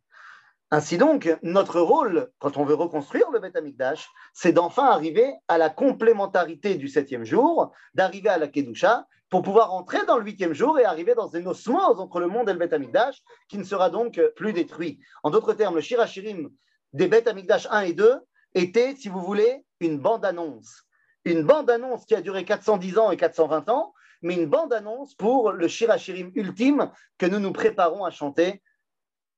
[0.74, 5.58] Ainsi donc, notre rôle, quand on veut reconstruire le Beth Amikdash, c'est d'enfin arriver à
[5.58, 10.54] la complémentarité du septième jour, d'arriver à la Kedusha, pour pouvoir entrer dans le huitième
[10.54, 13.66] jour et arriver dans une osmose entre le monde et le Beth Amikdash, qui ne
[13.66, 15.00] sera donc plus détruit.
[15.24, 16.50] En d'autres termes, le Shirachirim
[16.94, 18.20] des bêtes Amigdash 1 et 2
[18.56, 20.84] était, si vous voulez, une bande-annonce.
[21.26, 25.68] Une bande-annonce qui a duré 410 ans et 420 ans, mais une bande-annonce pour le
[25.68, 28.62] Shirachirim ultime que nous nous préparons à chanter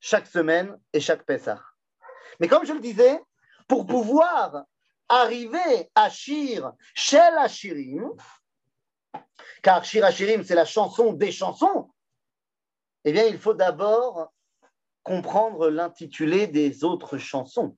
[0.04, 1.64] chaque semaine et chaque Pessah.
[2.42, 3.22] Mais comme je le disais,
[3.70, 4.66] pour pouvoir
[5.08, 8.12] arriver à Shir, Shel Hashirim,
[9.62, 11.90] car Shir Hashirim, c'est la chanson des chansons,
[13.06, 14.34] eh bien, il faut d'abord
[15.04, 17.78] comprendre l'intitulé des autres chansons.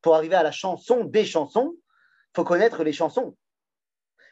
[0.00, 3.36] Pour arriver à la chanson des chansons, il faut connaître les chansons.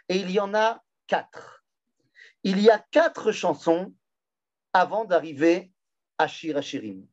[0.08, 1.64] Et il y en a quatre.
[2.44, 3.92] Il y a quatre chansons
[4.72, 5.72] avant d'arriver
[6.18, 7.08] à Shir Hashirim.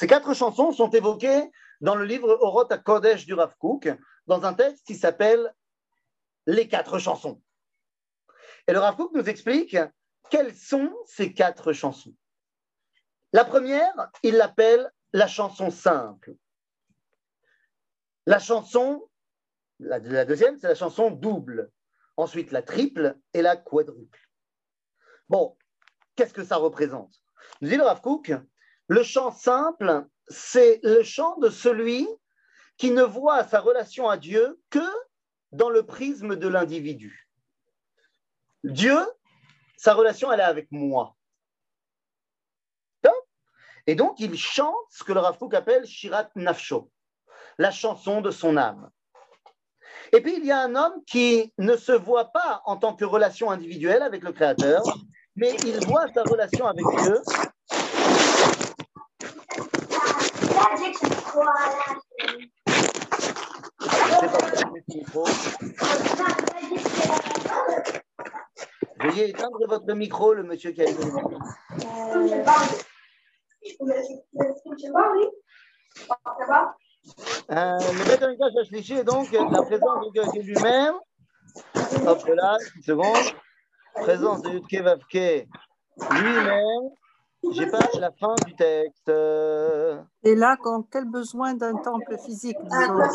[0.00, 3.86] Ces quatre chansons sont évoquées dans le livre Oroth à Kodesh du Rav Kook,
[4.26, 5.54] dans un texte qui s'appelle
[6.46, 7.42] Les quatre chansons.
[8.66, 9.76] Et le Rav Kook nous explique
[10.30, 12.14] quelles sont ces quatre chansons.
[13.34, 16.34] La première, il l'appelle la chanson simple.
[18.24, 19.06] La chanson,
[19.80, 21.70] la, deuxième, c'est la chanson double.
[22.16, 24.30] Ensuite, la triple et la quadruple.
[25.28, 25.58] Bon,
[26.16, 27.22] qu'est-ce que ça représente?
[27.60, 28.00] Nous dit le Rav
[28.90, 32.08] le chant simple, c'est le chant de celui
[32.76, 34.84] qui ne voit sa relation à Dieu que
[35.52, 37.28] dans le prisme de l'individu.
[38.64, 38.98] Dieu,
[39.76, 41.14] sa relation, elle est avec moi.
[43.86, 46.90] Et donc, il chante ce que le Rav appelle Shirat Nafsho,
[47.58, 48.90] la chanson de son âme.
[50.12, 53.04] Et puis, il y a un homme qui ne se voit pas en tant que
[53.04, 54.82] relation individuelle avec le Créateur,
[55.36, 57.22] mais il voit sa relation avec Dieu.
[69.00, 70.86] Veuillez éteindre votre micro, le monsieur qui a
[77.50, 80.94] euh, le donc la présence de lui-même.
[82.06, 83.34] Hop là, une seconde.
[83.94, 84.82] Présence de Yudke
[86.10, 86.90] lui-même.
[87.52, 89.08] J'ai pas la fin du texte.
[89.08, 93.06] Et là, quand quel besoin d'un temple physique Ah,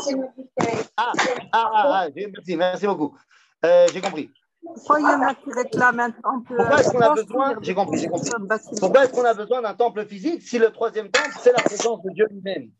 [0.96, 1.12] ah,
[1.52, 3.16] ah, ah, merci, merci beaucoup.
[3.64, 4.30] Euh, j'ai compris.
[4.74, 7.74] Pourquoi il y en a qui réclament un temple Pourquoi est-ce qu'on a besoin J'ai
[7.74, 8.30] compris, j'ai compris.
[8.80, 12.02] Pourquoi est-ce qu'on a besoin d'un temple physique si le troisième temple, c'est la présence
[12.02, 12.70] de Dieu lui-même?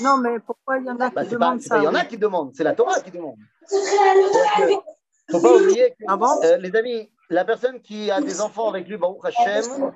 [0.00, 2.04] Non, mais pourquoi il y en a bah, qui demandent ça Il y en a
[2.04, 3.36] qui demandent, c'est la Torah qui demande.
[3.72, 8.40] Il ne faut pas oublier que, ah euh, les amis, la personne qui a des
[8.40, 9.94] enfants avec lui, Baruch Hashem.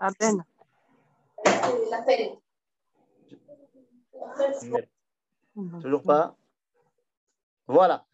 [0.00, 0.44] Amen.
[5.82, 6.36] Toujours pas
[7.66, 8.04] voilà.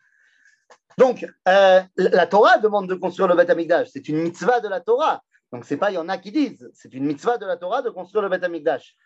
[0.96, 3.88] Donc, euh, la Torah demande de construire le Beth Amikdash.
[3.92, 5.22] C'est une mitzvah de la Torah.
[5.52, 7.82] Donc, c'est pas, il y en a qui disent, c'est une mitzvah de la Torah
[7.82, 8.96] de construire le Beth Amikdash.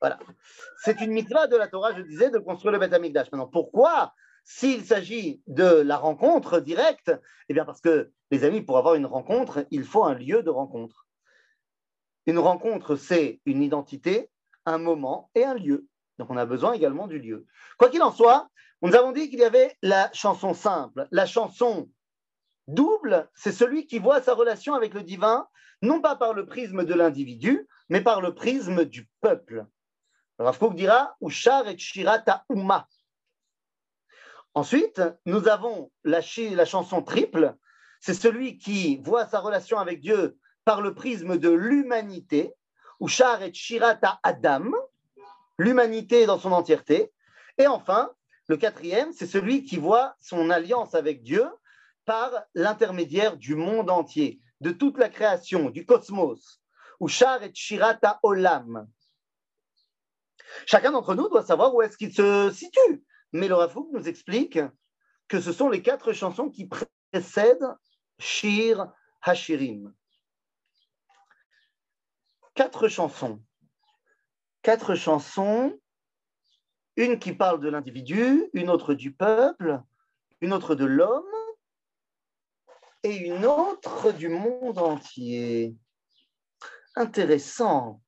[0.00, 0.18] Voilà.
[0.82, 3.30] C'est une mitzvah de la Torah, je disais, de construire le Beth Amikdash.
[3.32, 4.12] Maintenant, pourquoi
[4.44, 7.12] s'il s'agit de la rencontre directe,
[7.48, 10.50] eh bien parce que, les amis, pour avoir une rencontre, il faut un lieu de
[10.50, 11.06] rencontre.
[12.26, 14.30] Une rencontre, c'est une identité,
[14.64, 15.86] un moment et un lieu.
[16.18, 17.46] Donc on a besoin également du lieu.
[17.76, 18.48] Quoi qu'il en soit,
[18.82, 21.08] nous avons dit qu'il y avait la chanson simple.
[21.10, 21.90] La chanson
[22.68, 25.48] double, c'est celui qui voit sa relation avec le divin,
[25.82, 29.66] non pas par le prisme de l'individu, mais par le prisme du peuple.
[30.38, 32.86] Rav dira Ushar et Shirata Uma.
[34.54, 36.20] Ensuite, nous avons la,
[36.52, 37.54] la chanson triple,
[38.00, 42.54] c'est celui qui voit sa relation avec Dieu par le prisme de l'humanité,
[43.00, 44.72] Ushar et Shirata Adam,
[45.58, 47.12] l'humanité dans son entièreté.
[47.58, 48.10] Et enfin,
[48.48, 51.46] le quatrième, c'est celui qui voit son alliance avec Dieu
[52.04, 56.60] par l'intermédiaire du monde entier, de toute la création, du cosmos,
[57.00, 58.86] ou Shar et Shirata Olam.
[60.64, 63.04] Chacun d'entre nous doit savoir où est-ce qu'il se situe.
[63.32, 64.58] Mais le Rafouk nous explique
[65.28, 67.74] que ce sont les quatre chansons qui précèdent
[68.18, 68.92] Shir
[69.22, 69.92] Hashirim.
[72.54, 73.42] Quatre chansons.
[74.62, 75.78] Quatre chansons,
[76.96, 79.82] une qui parle de l'individu, une autre du peuple,
[80.40, 81.24] une autre de l'homme
[83.02, 85.76] et une autre du monde entier.
[86.96, 88.00] Intéressant,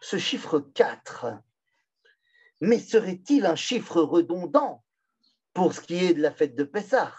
[0.00, 1.26] ce chiffre 4.
[2.60, 4.84] Mais serait-il un chiffre redondant
[5.52, 7.14] pour ce qui est de la fête de Pessah?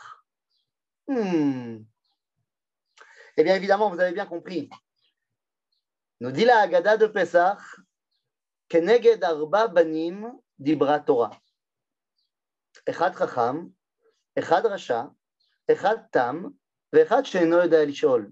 [1.08, 1.80] Hmm.
[3.38, 4.70] Eh bien, évidemment, vous avez bien compris.
[6.20, 7.58] Nous dit la Haggadah de Pessah,
[8.68, 11.32] Keneged arba banim dibra Torah.
[12.86, 13.74] Echad chacham,
[14.36, 15.12] echad rasha,
[15.68, 16.54] echad tam,
[16.94, 18.32] vechad she'eno yoda lishol.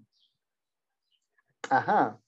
[1.69, 2.19] Aha.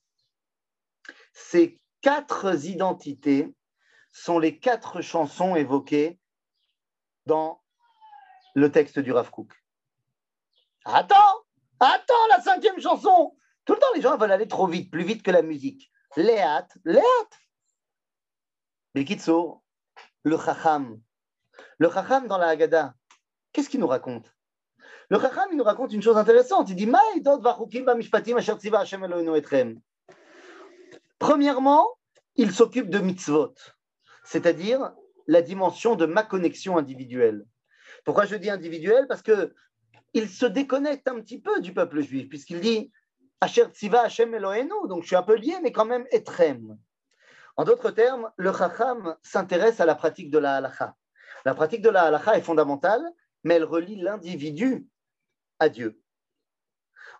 [1.34, 3.54] Ces quatre identités
[4.12, 6.20] sont les quatre chansons évoquées
[7.26, 7.62] dans
[8.56, 9.54] le texte du Rav Kook.
[10.86, 11.44] Attends,
[11.80, 13.36] attends la cinquième chanson.
[13.66, 15.92] Tout le temps, les gens veulent aller trop vite, plus vite que la musique.
[16.16, 17.04] Léat, Léat.
[18.96, 19.64] Bekitso,
[20.24, 21.00] le Chacham.
[21.78, 22.96] Le Chacham dans la Haggadah,
[23.52, 24.34] qu'est-ce qu'il nous raconte?
[25.10, 26.70] Le Chacham, il nous raconte une chose intéressante.
[26.70, 26.90] Il dit
[31.20, 31.88] Premièrement,
[32.36, 33.54] il s'occupe de mitzvot
[34.30, 34.92] c'est-à-dire
[35.26, 37.46] la dimension de ma connexion individuelle.
[38.06, 39.08] Pourquoi je dis individuelle?
[39.08, 39.56] Parce que
[40.14, 42.92] il se déconnecte un petit peu du peuple juif, puisqu'il dit
[43.42, 46.78] Asher Tziva Hashem Elohenu, donc je suis un peu lié, mais quand même Etrem.
[47.58, 50.96] En d'autres termes, le Chacham s'intéresse à la pratique de la halacha.
[51.44, 53.04] La pratique de la halacha est fondamentale,
[53.44, 54.88] mais elle relie l'individu
[55.58, 56.00] à Dieu.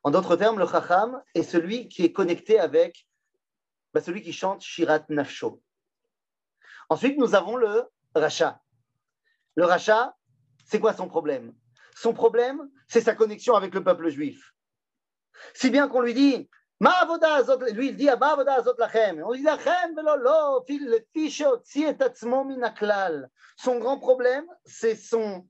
[0.04, 3.08] En d'autres termes, le Chacham est celui qui est connecté avec
[3.96, 5.62] bah, celui qui chante Shirat Nafsho.
[6.90, 7.84] Ensuite, nous avons le
[8.16, 8.62] rachat.
[9.56, 10.16] Le rachat,
[10.66, 11.54] c'est quoi son problème?
[11.96, 14.54] Son problème, c'est sa connexion avec le peuple juif.
[15.54, 16.50] Si bien qu'on lui dit,
[16.82, 19.46] lui il dit, on dit
[23.58, 25.48] Son grand problème, c'est son,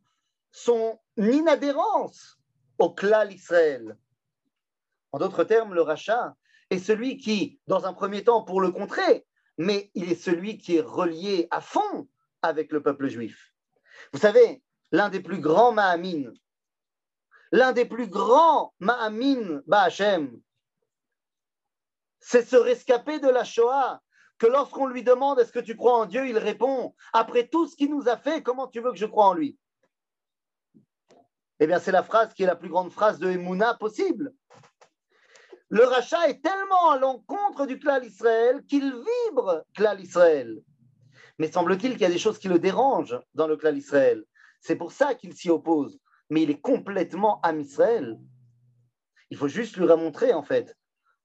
[0.52, 2.40] son inadhérence
[2.78, 3.98] au clan Israël.
[5.12, 6.36] En d'autres termes, le rachat
[6.70, 9.26] est celui qui, dans un premier temps, pour le contrer,
[9.60, 12.08] mais il est celui qui est relié à fond
[12.42, 13.54] avec le peuple juif.
[14.14, 16.32] Vous savez, l'un des plus grands Mahamin,
[17.52, 20.42] l'un des plus grands Mahamin Ba'Hachem,
[22.22, 24.02] c'est ce rescapé de la Shoah
[24.38, 27.76] que lorsqu'on lui demande est-ce que tu crois en Dieu, il répond après tout ce
[27.76, 29.60] qu'il nous a fait, comment tu veux que je croie en lui?
[31.60, 34.34] Eh bien, c'est la phrase qui est la plus grande phrase de Emouna possible
[35.70, 40.62] le rachat est tellement à l'encontre du clan Israël qu'il vibre clan Israël.
[41.38, 44.24] Mais semble-t-il qu'il y a des choses qui le dérangent dans le clan Israël.
[44.62, 46.00] C'est pour ça qu'il s'y oppose.
[46.30, 48.20] Mais il est complètement à Israël.
[49.30, 50.76] Il faut juste lui remontrer, en fait,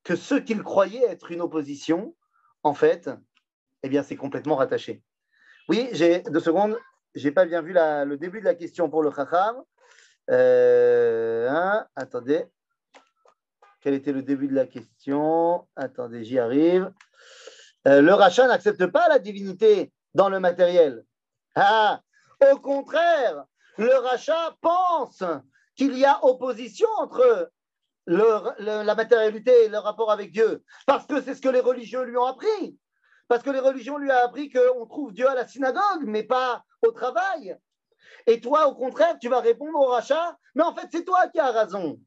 [0.03, 2.15] que ce qu'il croyait être une opposition,
[2.63, 3.11] en fait,
[3.83, 5.03] eh bien, c'est complètement rattaché.
[5.69, 6.79] Oui, j'ai deux secondes.
[7.15, 9.63] J'ai pas bien vu le début de la question pour le Chacham.
[10.31, 12.45] Euh, hein, attendez.
[13.85, 15.69] Quel était le début de la question?
[15.77, 16.91] Attendez, j'y arrive.
[17.87, 21.05] Euh, le rachat n'accepte pas la divinité dans le matériel.
[21.55, 22.01] Ah,
[22.51, 23.45] au contraire,
[23.77, 25.23] le rachat pense
[25.77, 27.51] qu'il y a opposition entre
[28.07, 32.17] la matérialité et le rapport avec Dieu, parce que c'est ce que les religieux lui
[32.17, 32.79] ont appris.
[33.29, 36.65] Parce que les religions lui ont appris qu'on trouve Dieu à la synagogue, mais pas
[36.81, 37.55] au travail.
[38.27, 41.39] Et toi, au contraire, tu vas répondre au rachat, mais en fait, c'est toi qui
[41.39, 42.01] as raison.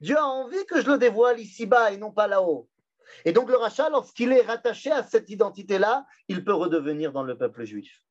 [0.00, 2.68] Dieu a envie que je le dévoile ici-bas et non pas là-haut.
[3.24, 7.38] Et donc le rachat, lorsqu'il est rattaché à cette identité-là, il peut redevenir dans le
[7.38, 8.02] peuple juif.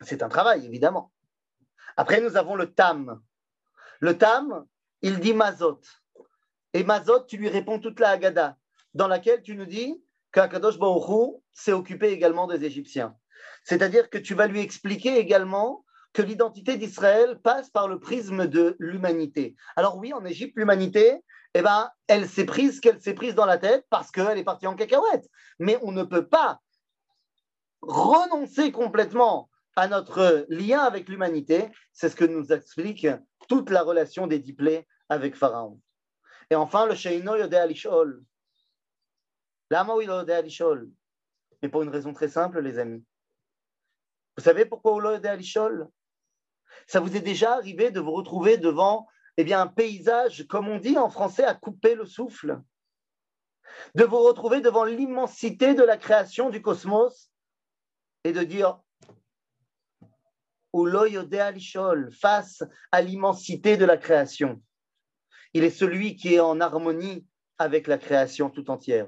[0.00, 1.12] C'est un travail, évidemment.
[1.96, 3.20] Après, nous avons le tam.
[4.00, 4.66] Le tam,
[5.02, 5.80] il dit mazot.
[6.72, 8.56] Et mazot, tu lui réponds toute la Haggadah,
[8.94, 13.16] dans laquelle tu nous dis qu'Akadosh Baruch s'est occupé également des Égyptiens.
[13.64, 18.76] C'est-à-dire que tu vas lui expliquer également que l'identité d'Israël passe par le prisme de
[18.78, 19.54] l'humanité.
[19.76, 21.22] Alors oui, en Égypte, l'humanité,
[21.54, 24.66] eh ben, elle s'est prise qu'elle s'est prise dans la tête parce qu'elle est partie
[24.66, 25.28] en cacahuète.
[25.58, 26.60] Mais on ne peut pas
[27.82, 31.68] renoncer complètement à notre lien avec l'humanité.
[31.92, 33.06] C'est ce que nous explique
[33.48, 35.80] toute la relation des diplés avec Pharaon.
[36.50, 38.22] Et enfin, le Sheino Yodé Alishol.
[39.70, 40.90] L'Amo Yodé Alishol.
[41.62, 43.04] Mais pour une raison très simple, les amis.
[44.40, 45.86] Vous savez pourquoi Oulod à l'Ishol
[46.86, 50.78] Ça vous est déjà arrivé de vous retrouver devant eh bien, un paysage, comme on
[50.78, 52.58] dit en français, à couper le souffle?
[53.94, 57.30] De vous retrouver devant l'immensité de la création du cosmos
[58.24, 58.80] et de dire
[60.72, 62.62] l'Ishol, face
[62.92, 64.62] à l'immensité de la création.
[65.52, 67.26] Il est celui qui est en harmonie
[67.58, 69.06] avec la création tout entière.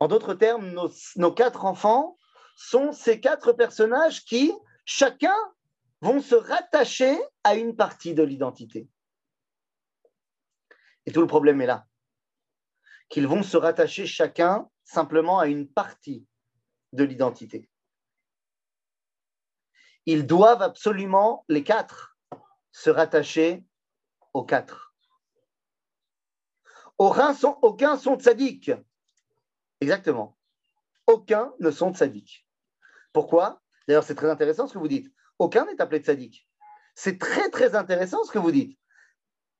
[0.00, 0.68] En d'autres termes,
[1.14, 2.17] nos, quatre enfants
[2.58, 4.52] sont ces quatre personnages qui,
[4.84, 5.36] chacun,
[6.00, 8.88] vont se rattacher à une partie de l'identité.
[11.06, 11.86] Et tout le problème est là,
[13.08, 16.26] qu'ils vont se rattacher chacun simplement à une partie
[16.92, 17.70] de l'identité.
[20.06, 22.18] Ils doivent absolument, les quatre,
[22.72, 23.64] se rattacher
[24.34, 24.92] aux quatre.
[26.98, 27.60] Aucun sont,
[28.00, 28.72] sont tzaddik.
[29.80, 30.36] Exactement.
[31.06, 32.47] Aucun ne sont tzaddik.
[33.12, 33.60] Pourquoi?
[33.86, 35.12] D'ailleurs, c'est très intéressant ce que vous dites.
[35.38, 36.46] Aucun n'est appelé tzaddik.
[36.94, 38.78] C'est très, très intéressant ce que vous dites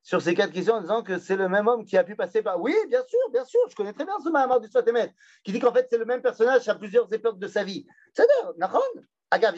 [0.09, 2.41] sur ces quatre questions en disant que c'est le même homme qui a pu passer
[2.41, 2.61] par.
[2.61, 5.13] Oui, bien sûr, bien sûr, je connais très bien ce Mahamar du Sfatemet,
[5.45, 7.87] qui dit qu'en fait c'est le même personnage à plusieurs époques de sa vie.
[8.15, 8.81] C'est-à-dire, Nahon,
[9.31, 9.55] Agav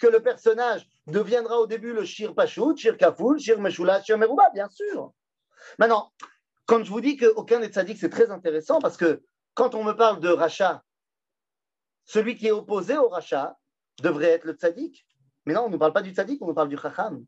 [0.00, 4.50] que le personnage deviendra au début le Shir Pashut, Shir Kaful, Shir Meshula, Shir Meruba,
[4.52, 5.12] bien sûr.
[5.78, 6.10] Maintenant,
[6.66, 9.22] quand je vous dis qu'aucun des tzaddik, c'est très intéressant parce que
[9.54, 10.82] quand on me parle de rachat,
[12.04, 13.58] celui qui est opposé au rachat
[14.02, 15.06] devrait être le tzaddik.
[15.46, 17.24] Mais non, on ne parle pas du tzaddik, on nous parle du chacham.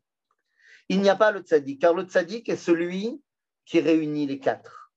[0.89, 3.21] Il n'y a pas le tzaddik, car le tzaddik est celui
[3.65, 4.91] qui réunit les quatre.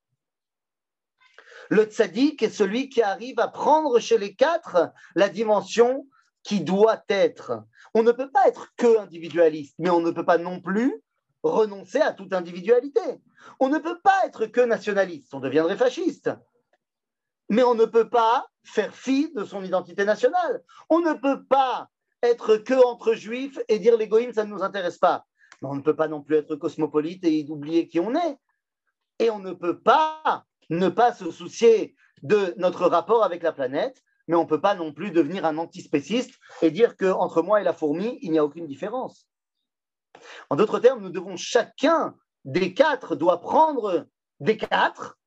[1.69, 6.09] Le tzaddik est celui qui arrive à prendre chez les quatre la dimension
[6.43, 7.63] qui doit être.
[7.95, 11.03] On ne peut pas être que individualiste, mais on ne peut pas non plus
[11.43, 13.01] renoncer à toute individualité.
[13.59, 16.31] On ne peut pas être que nationaliste, on deviendrait fasciste.
[17.51, 20.63] Mais on ne peut pas faire fi de son identité nationale.
[20.89, 21.89] On ne peut pas
[22.23, 25.27] être que entre juifs et dire l'égoïsme, ça ne nous intéresse pas.
[25.61, 28.39] Mais on ne peut pas non plus être cosmopolite et oublier qui on est.
[29.19, 34.01] Et on ne peut pas ne pas se soucier de notre rapport avec la planète,
[34.29, 37.65] mais on ne peut pas non plus devenir un antispéciste et dire qu'entre moi et
[37.65, 39.27] la fourmi, il n'y a aucune différence.
[40.49, 44.07] En d'autres termes, nous devons chacun des quatre doit prendre
[44.39, 45.19] des quatre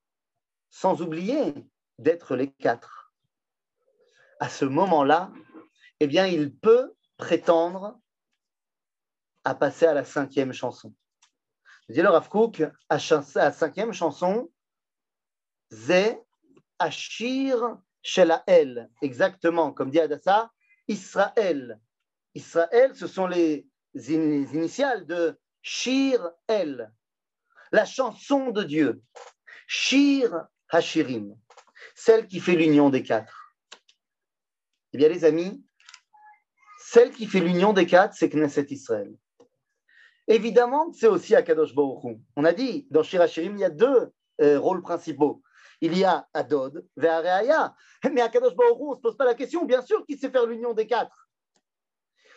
[0.70, 1.54] sans oublier
[1.98, 3.12] d'être les quatre.
[4.40, 5.32] À ce moment-là,
[6.00, 8.00] eh bien, il peut prétendre
[9.44, 10.94] à passer à la cinquième chanson.
[11.88, 12.28] Je dis le Rav
[12.88, 12.98] à
[13.34, 14.50] la cinquième chanson,
[15.70, 16.18] Zé
[16.78, 20.50] Ashir Shelael, exactement comme dit Adassa,
[20.88, 21.80] Israël.
[22.34, 26.92] Israël, ce sont les initiales de Shir El,
[27.72, 29.02] la chanson de Dieu.
[29.66, 31.34] Shir Hashirim,
[31.94, 33.54] celle qui fait l'union des quatre.
[34.92, 35.64] Eh bien, les amis,
[36.78, 39.12] celle qui fait l'union des quatre, c'est Knesset Israël.
[40.26, 44.12] Évidemment, c'est aussi Akadosh Baruch On a dit, dans Shir Hashirim, il y a deux
[44.40, 45.42] euh, rôles principaux.
[45.80, 47.74] Il y a Adod, Ve'areaya.
[48.12, 50.46] Mais Akadosh Baruch on ne se pose pas la question, bien sûr qu'il sait faire
[50.46, 51.28] l'union des quatre.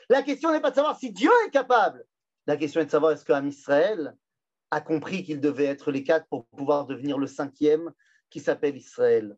[0.10, 2.06] La question n'est pas de savoir si Dieu est capable.
[2.46, 4.16] La question est de savoir est-ce qu'un Israël
[4.72, 7.92] a compris qu'il devait être les quatre pour pouvoir devenir le cinquième
[8.30, 9.38] qui s'appelle Israël.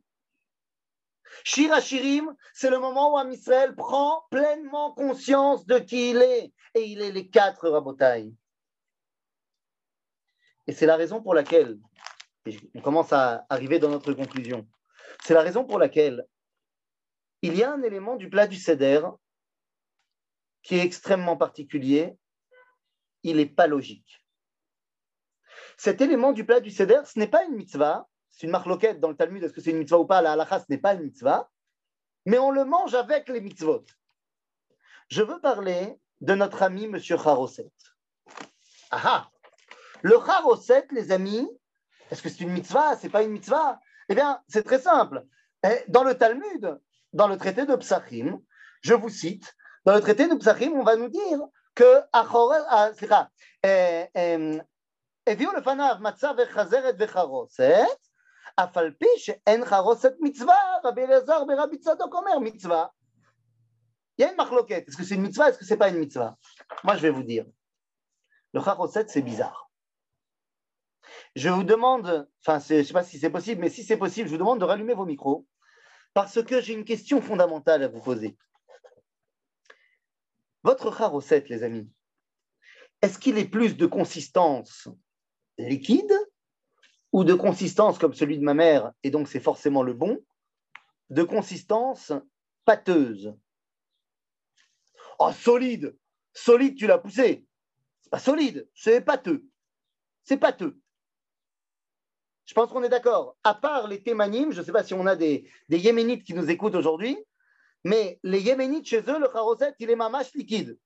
[1.44, 6.52] Shir Shirim, c'est le moment où Am Israël prend pleinement conscience de qui il est.
[6.76, 8.34] Et il est les quatre Rabotai.
[10.68, 11.80] Et c'est la raison pour laquelle,
[12.76, 14.68] on commence à arriver dans notre conclusion,
[15.24, 16.28] c'est la raison pour laquelle
[17.42, 19.02] il y a un élément du plat du Seder
[20.62, 22.18] qui est extrêmement particulier,
[23.24, 24.26] il n'est pas logique.
[25.78, 28.09] Cet élément du plat du Seder, ce n'est pas une mitzvah,
[28.40, 30.22] c'est une marloquette dans le Talmud, est-ce que c'est une mitzvah ou pas?
[30.22, 31.50] La halakha, ce n'est pas une mitzvah,
[32.26, 33.84] mais on le mange avec les mitzvot.
[35.10, 36.98] Je veux parler de notre ami M.
[37.26, 37.70] Haroset.
[38.92, 39.30] Ah
[40.04, 41.50] Le Haroset, les amis,
[42.10, 42.96] est-ce que c'est une mitzvah?
[42.96, 43.78] C'est pas une mitzvah?
[44.08, 45.26] Eh bien, c'est très simple.
[45.66, 46.80] Eh, dans le Talmud,
[47.12, 48.40] dans le traité de Psachim,
[48.82, 51.40] je vous cite, dans le traité de Psachim, on va nous dire
[51.76, 52.92] que ah,
[58.57, 60.55] אף על פי שאין חרוסת מצווה,
[60.85, 62.87] רבי אלעזר ברבי צדוק אומר מצווה.
[64.17, 64.89] Il y a une marloquette.
[64.89, 66.39] Est-ce que c'est une mitzvah Est-ce que c'est pas une mitzvah
[66.85, 67.47] Moi, je vais vous dire.
[68.53, 69.69] Le charoset, c'est bizarre.
[71.35, 74.29] Je vous demande, enfin, je ne sais pas si c'est possible, mais si c'est possible,
[74.29, 75.47] je vous demande de rallumer vos micros
[76.13, 78.39] parce que j'ai une question fondamentale à vous poser.
[80.63, 81.91] Votre charoset, les amis,
[83.03, 84.89] est-ce qu'il est plus de consistance
[85.59, 86.15] liquide
[87.20, 90.24] ou de consistance comme celui de ma mère, et donc c'est forcément le bon,
[91.10, 92.14] de consistance
[92.64, 93.36] pâteuse
[95.20, 95.98] Oh, solide
[96.32, 97.46] Solide, tu l'as poussé.
[98.00, 99.44] C'est pas solide, c'est pâteux.
[100.24, 100.80] C'est pâteux.
[102.46, 103.36] Je pense qu'on est d'accord.
[103.44, 106.50] À part les Thémanim, je ne sais pas si on a des, Yéménites qui nous
[106.50, 107.18] écoutent aujourd'hui,
[107.84, 110.80] mais les Yéménites, chez eux, le charoset, il est mamache liquide.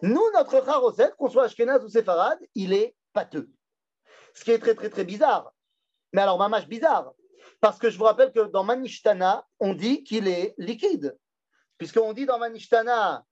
[0.00, 3.50] Nous, notre charoset, qu'on soit Ashkenaz ou Séfarad, il est pâteux.
[4.34, 5.52] Ce qui est très, très, très bizarre.
[6.12, 7.12] Mais alors, mamache bizarre.
[7.60, 11.16] Parce que je vous rappelle que dans Manishtana, on dit qu'il est liquide.
[11.78, 13.24] Puisqu'on dit dans Manishtana,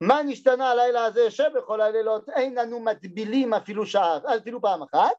[0.00, 5.14] Manishtana alayla azeh shebechol alelot einanu matbilim afilu afilu pa'am achat,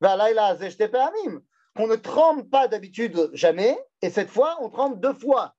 [0.00, 1.40] ve'alayla azeh shte pe'amim.
[1.76, 5.54] Qu'on ne trempe pas d'habitude jamais, et cette fois, on trempe deux fois.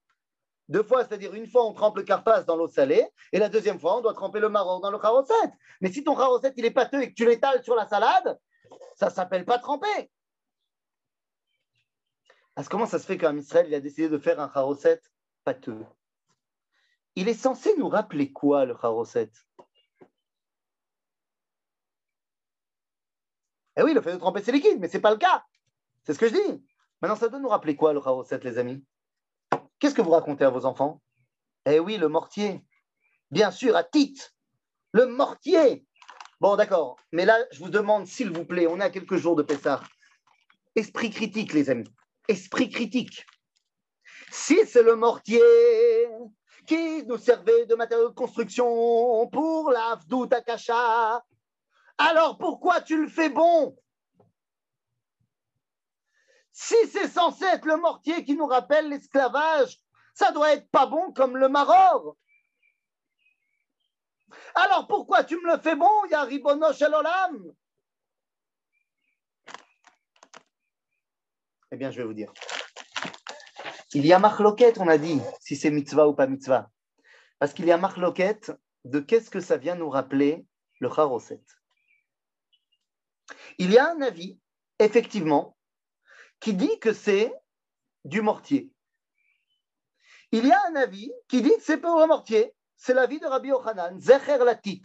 [0.70, 3.80] Deux fois, c'est-à-dire une fois, on trempe le carpas dans l'eau salée, et la deuxième
[3.80, 5.34] fois, on doit tremper le maror dans le charoset.
[5.82, 8.38] Mais si ton charoset, il est pâteux et que tu l'étales sur la salade,
[9.10, 10.12] ça s'appelle pas tremper.
[12.70, 15.02] Comment ça se fait qu'un Israël il a décidé de faire un charoset
[15.44, 15.86] pâteux?
[17.16, 19.32] Il est censé nous rappeler quoi, le charoset?
[23.76, 25.44] Eh oui, le fait de tremper, c'est liquide, mais ce n'est pas le cas.
[26.04, 26.66] C'est ce que je dis.
[27.02, 28.86] Maintenant, ça doit nous rappeler quoi, le charoset, les amis?
[29.80, 31.02] Qu'est-ce que vous racontez à vos enfants?
[31.66, 32.66] Eh oui, le mortier.
[33.32, 34.32] Bien sûr, à titre.
[34.92, 35.88] Le mortier.
[36.40, 36.98] Bon, d'accord.
[37.12, 39.82] Mais là, je vous demande, s'il vous plaît, on est à quelques jours de Pessah.
[40.76, 41.88] Esprit critique, les amis.
[42.28, 43.26] Esprit critique.
[44.32, 45.42] Si c'est le mortier
[46.66, 50.00] qui nous servait de matériau de construction pour la
[50.32, 51.24] Akasha,
[51.98, 53.78] alors pourquoi tu le fais bon?
[56.52, 59.80] Si c'est censé être le mortier qui nous rappelle l'esclavage,
[60.14, 62.16] ça doit être pas bon comme le maror.
[64.56, 67.54] Alors pourquoi tu me le fais bon, Yaribono Shalolam
[71.72, 72.32] Eh bien, je vais vous dire.
[73.94, 76.70] Il y a marloquette, on a dit, si c'est mitzvah ou pas mitzvah.
[77.40, 78.52] Parce qu'il y a marloquette
[78.86, 80.46] de qu'est-ce que ça vient nous rappeler
[80.80, 81.42] le charoset.
[83.58, 84.40] Il y a un avis,
[84.80, 85.58] effectivement,
[86.40, 87.34] qui dit que c'est
[88.06, 88.72] du mortier.
[90.32, 92.54] Il y a un avis qui dit que c'est pour le mortier.
[92.86, 94.82] C'est l'avis de Rabbi Yochanan, Zecher Latit.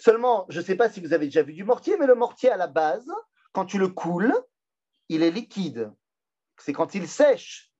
[0.00, 2.50] Seulement, je ne sais pas si vous avez déjà vu du mortier, mais le mortier
[2.50, 3.08] à la base,
[3.52, 4.34] quand tu le coules,
[5.08, 5.92] il est liquide.
[6.58, 7.72] C'est quand il sèche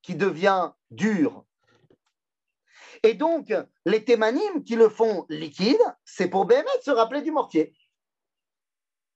[0.00, 1.44] qu'il devient dur.
[3.02, 3.52] Et donc,
[3.84, 7.76] les thémanimes qui le font liquide, c'est pour BMS se rappeler du mortier.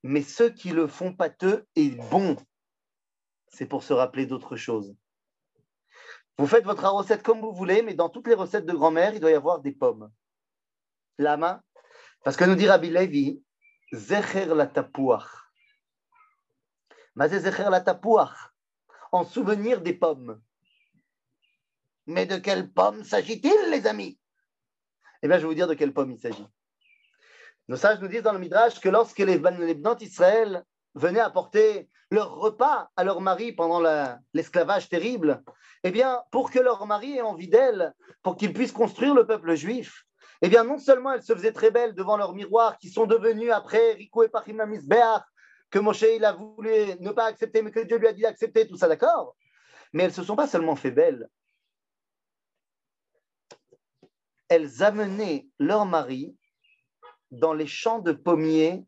[0.03, 2.37] Mais ceux qui le font pâteux et bon,
[3.47, 4.95] c'est pour se rappeler d'autre chose.
[6.37, 9.19] Vous faites votre recette comme vous voulez, mais dans toutes les recettes de grand-mère, il
[9.19, 10.11] doit y avoir des pommes.
[11.19, 11.61] Lama
[12.23, 13.43] Parce que nous dit Rabbi Levi,
[13.93, 15.27] Zecher la tapouach.
[17.15, 18.51] Zecher la tapouach.
[19.11, 20.41] En souvenir des pommes.
[22.07, 24.19] Mais de quelles pommes s'agit-il, les amis?
[25.21, 26.47] Eh bien, je vais vous dire de quelles pommes il s'agit.
[27.67, 30.65] Nos sages nous disent dans le Midrash que lorsque les, les d'Israël
[30.95, 33.81] venaient apporter leur repas à leur mari pendant
[34.33, 35.43] l'esclavage terrible,
[35.83, 37.91] eh bien, pour que leur mari ait envie d'elle,
[38.21, 40.05] pour qu'ils puissent construire le peuple juif,
[40.43, 43.51] eh bien, non seulement elles se faisaient très belles devant leurs miroirs qui sont devenus
[43.51, 44.57] après Rico et Pachim
[45.71, 48.67] que Moshe il a voulu ne pas accepter, mais que Dieu lui a dit d'accepter,
[48.67, 49.35] tout ça d'accord,
[49.91, 51.27] mais elles ne se sont pas seulement fait belles,
[54.49, 56.37] elles amenaient leur mari
[57.31, 58.85] dans les champs de pommiers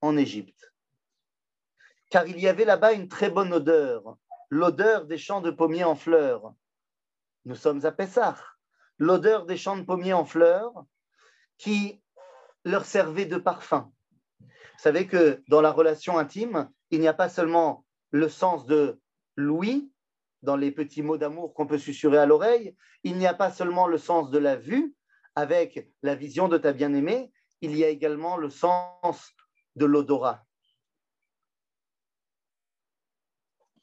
[0.00, 0.72] en Égypte.
[2.10, 4.16] Car il y avait là-bas une très bonne odeur,
[4.50, 6.54] l'odeur des champs de pommiers en fleurs.
[7.44, 8.36] Nous sommes à Pessah,
[8.98, 10.72] l'odeur des champs de pommiers en fleurs
[11.58, 12.02] qui
[12.64, 13.92] leur servait de parfum.
[14.40, 19.00] Vous savez que dans la relation intime, il n'y a pas seulement le sens de
[19.36, 19.92] l'ouïe,
[20.42, 23.88] dans les petits mots d'amour qu'on peut susurrer à l'oreille, il n'y a pas seulement
[23.88, 24.94] le sens de la vue,
[25.34, 29.34] avec la vision de ta bien-aimée, il y a également le sens
[29.76, 30.47] de l'odorat.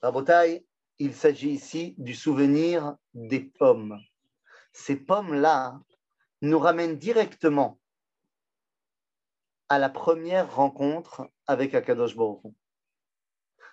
[0.05, 0.63] Rabotai,
[0.99, 3.99] il s'agit ici du souvenir des pommes.
[4.71, 5.79] Ces pommes-là
[6.43, 7.79] nous ramènent directement
[9.67, 12.53] à la première rencontre avec Akadosh Baruch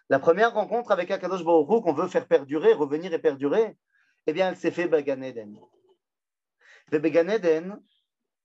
[0.09, 3.77] La première rencontre avec Akadosh Baruch qu'on veut faire perdurer, revenir et perdurer,
[4.27, 5.55] eh bien, elle s'est fait Bagan Eden.
[6.93, 7.79] Et Bagan Eden,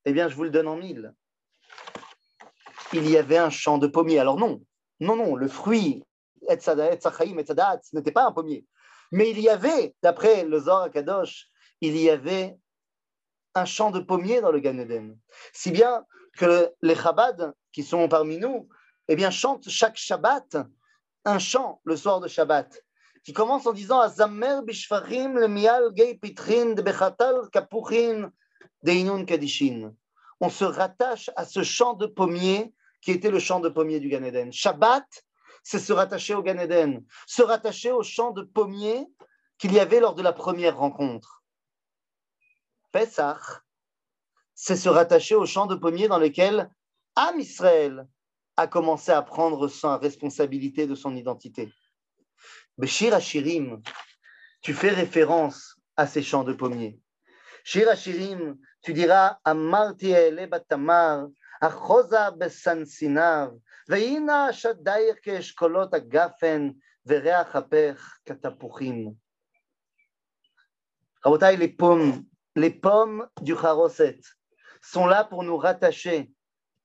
[0.04, 1.16] eh bien, je vous le donne en mille.
[2.92, 4.20] Il y avait un champ de pommiers.
[4.20, 4.62] Alors non,
[5.00, 6.04] non, non, le fruit,
[6.50, 8.66] ce n'était pas un pommier.
[9.12, 11.48] Mais il y avait, d'après le Zohar Kadosh,
[11.82, 12.58] il y avait
[13.56, 15.18] un champ de pommiers dans le Gan Eden.
[15.54, 16.06] Si bien
[16.38, 18.70] que les Chabad, qui sont parmi nous,
[19.08, 20.58] eh bien, chantent chaque Shabbat
[21.26, 22.84] un chant le soir de Shabbat,
[23.24, 25.48] qui commence en disant le
[26.76, 27.42] de bechatal
[29.26, 29.94] Kadishin.
[30.40, 34.10] On se rattache à ce champ de pommier qui était le champ de pommier du
[34.10, 34.54] Gan Eden.
[34.54, 35.06] Shabbat,
[35.68, 39.06] c'est se rattacher au Gan Eden, se rattacher au champ de pommier
[39.58, 41.44] qu'il y avait lors de la première rencontre.
[42.94, 43.42] Pesach,
[44.56, 46.70] c'est se rattacher au champ de pommier dans lequel
[47.18, 48.08] Am Israël
[48.56, 51.70] a commencé à prendre sa responsabilité de son identité.
[52.78, 53.82] Beshir Hashirim,
[54.62, 56.98] tu fais référence à ces champs de pommier.
[57.66, 57.90] Shir
[58.82, 60.14] tu diras Amarti
[60.50, 61.28] batamar,
[61.60, 63.52] achoza besansinav,
[72.56, 74.20] les pommes, du Charoset
[74.82, 76.32] sont là pour nous rattacher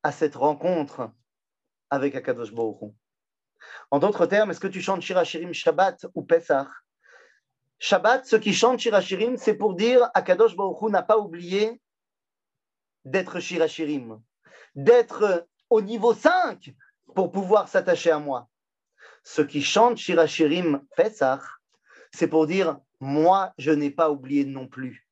[0.04, 1.10] à cette rencontre
[1.90, 2.92] avec Akadosh Baruch.
[3.90, 6.68] En d'autres termes, est-ce que tu chantes Shirachirim Shabbat ou Pesach?
[7.80, 11.80] Shabbat, ceux qui chantent Shirachirim, c'est pour dire Akadosh Baruch n'a pas oublié
[13.04, 14.22] d'être Shirachirim,
[14.76, 16.72] d'être au niveau 5
[17.14, 18.48] pour pouvoir s'attacher à moi.
[19.24, 21.40] Ceux qui chantent Shirachirim Pesach,
[22.12, 25.06] c'est pour dire moi, je n'ai pas oublié non plus.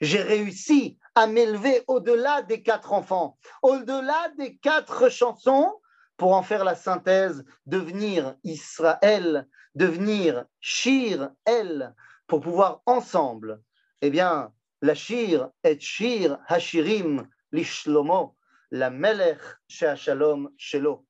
[0.00, 5.72] J'ai réussi à m'élever au-delà des quatre enfants, au-delà des quatre chansons,
[6.16, 11.94] pour en faire la synthèse, devenir Israël, devenir Shir El,
[12.26, 13.62] pour pouvoir ensemble,
[14.02, 14.52] eh bien,
[14.82, 18.36] la Shir et Shir Hashirim Lishlomo,
[18.70, 21.05] la Melech Sheashalom Shelo.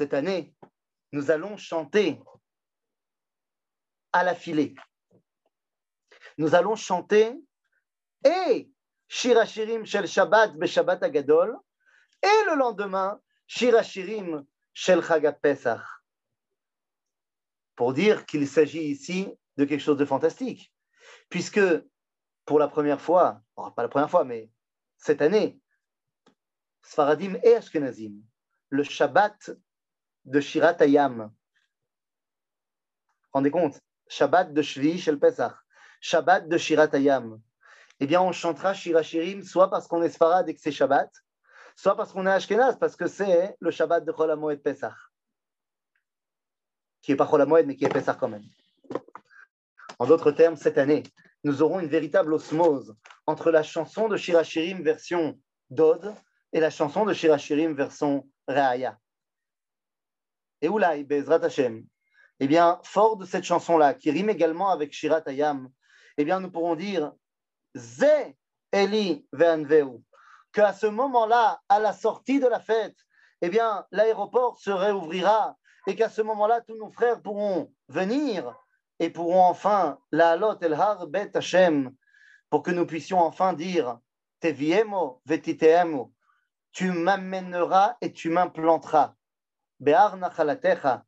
[0.00, 0.54] Cette année,
[1.12, 2.18] nous allons chanter
[4.12, 4.74] à la filée.
[6.38, 7.38] Nous allons chanter
[8.24, 8.70] et
[9.08, 10.64] Shirachirim Shel Shabbat Be
[11.04, 11.54] Agadol,
[12.22, 15.82] et le lendemain, Shirachirim Shel Chag Pesach.
[17.76, 19.28] Pour dire qu'il s'agit ici
[19.58, 20.72] de quelque chose de fantastique,
[21.28, 21.60] puisque
[22.46, 24.50] pour la première fois, pas la première fois, mais
[24.96, 25.60] cette année,
[26.84, 28.14] Sfaradim et Ashkenazim,
[28.70, 29.50] le Shabbat
[30.24, 31.32] de Shirat Hayam.
[33.32, 35.54] Rendez compte, Shabbat de Shvi Shel Pesach,
[36.00, 37.40] Shabbat de Shirat Hayam
[38.00, 41.10] eh bien, on chantera Shirachirim soit parce qu'on est Sfarad et que c'est Shabbat,
[41.76, 44.94] soit parce qu'on est Ashkenaz, parce que c'est le Shabbat de Chol Pesach,
[47.02, 48.44] qui n'est pas Chol mais qui est Pesach quand même.
[49.98, 51.02] En d'autres termes, cette année,
[51.44, 52.96] nous aurons une véritable osmose
[53.26, 56.14] entre la chanson de Shirachirim version Dod
[56.54, 58.98] et la chanson de Shirachirim version Reaya.
[60.62, 61.84] Et Bezrat Hashem,
[62.38, 65.70] eh bien, fort de cette chanson-là, qui rime également avec Shirat Hayam,
[66.16, 67.12] eh bien, nous pourrons dire
[67.74, 68.36] Zé
[68.72, 70.00] Eli Ve'anveu.
[70.52, 72.96] Qu'à ce moment-là, à la sortie de la fête,
[73.40, 75.56] eh bien, l'aéroport se réouvrira
[75.86, 78.54] et qu'à ce moment-là, tous nos frères pourront venir
[78.98, 81.94] et pourront enfin, la halot el har bet Hashem,
[82.50, 83.98] pour que nous puissions enfin dire
[84.40, 86.12] Teviemo vetiteemo,
[86.72, 89.14] tu m'amèneras et tu m'implanteras.
[89.80, 91.04] Be'ar nachalatecha,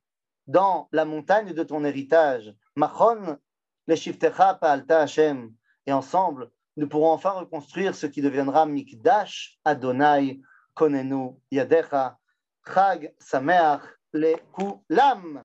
[0.46, 2.54] dans la montagne de ton héritage.
[2.74, 3.38] Machon
[3.86, 5.52] le shiftecha pa'alta Hashem
[5.86, 10.40] et ensemble, nous pourrons enfin reconstruire ce qui deviendra Mikdash Adonai
[10.74, 12.18] Konenu Yadecha
[12.66, 15.40] Chag Sameach Le Kulam.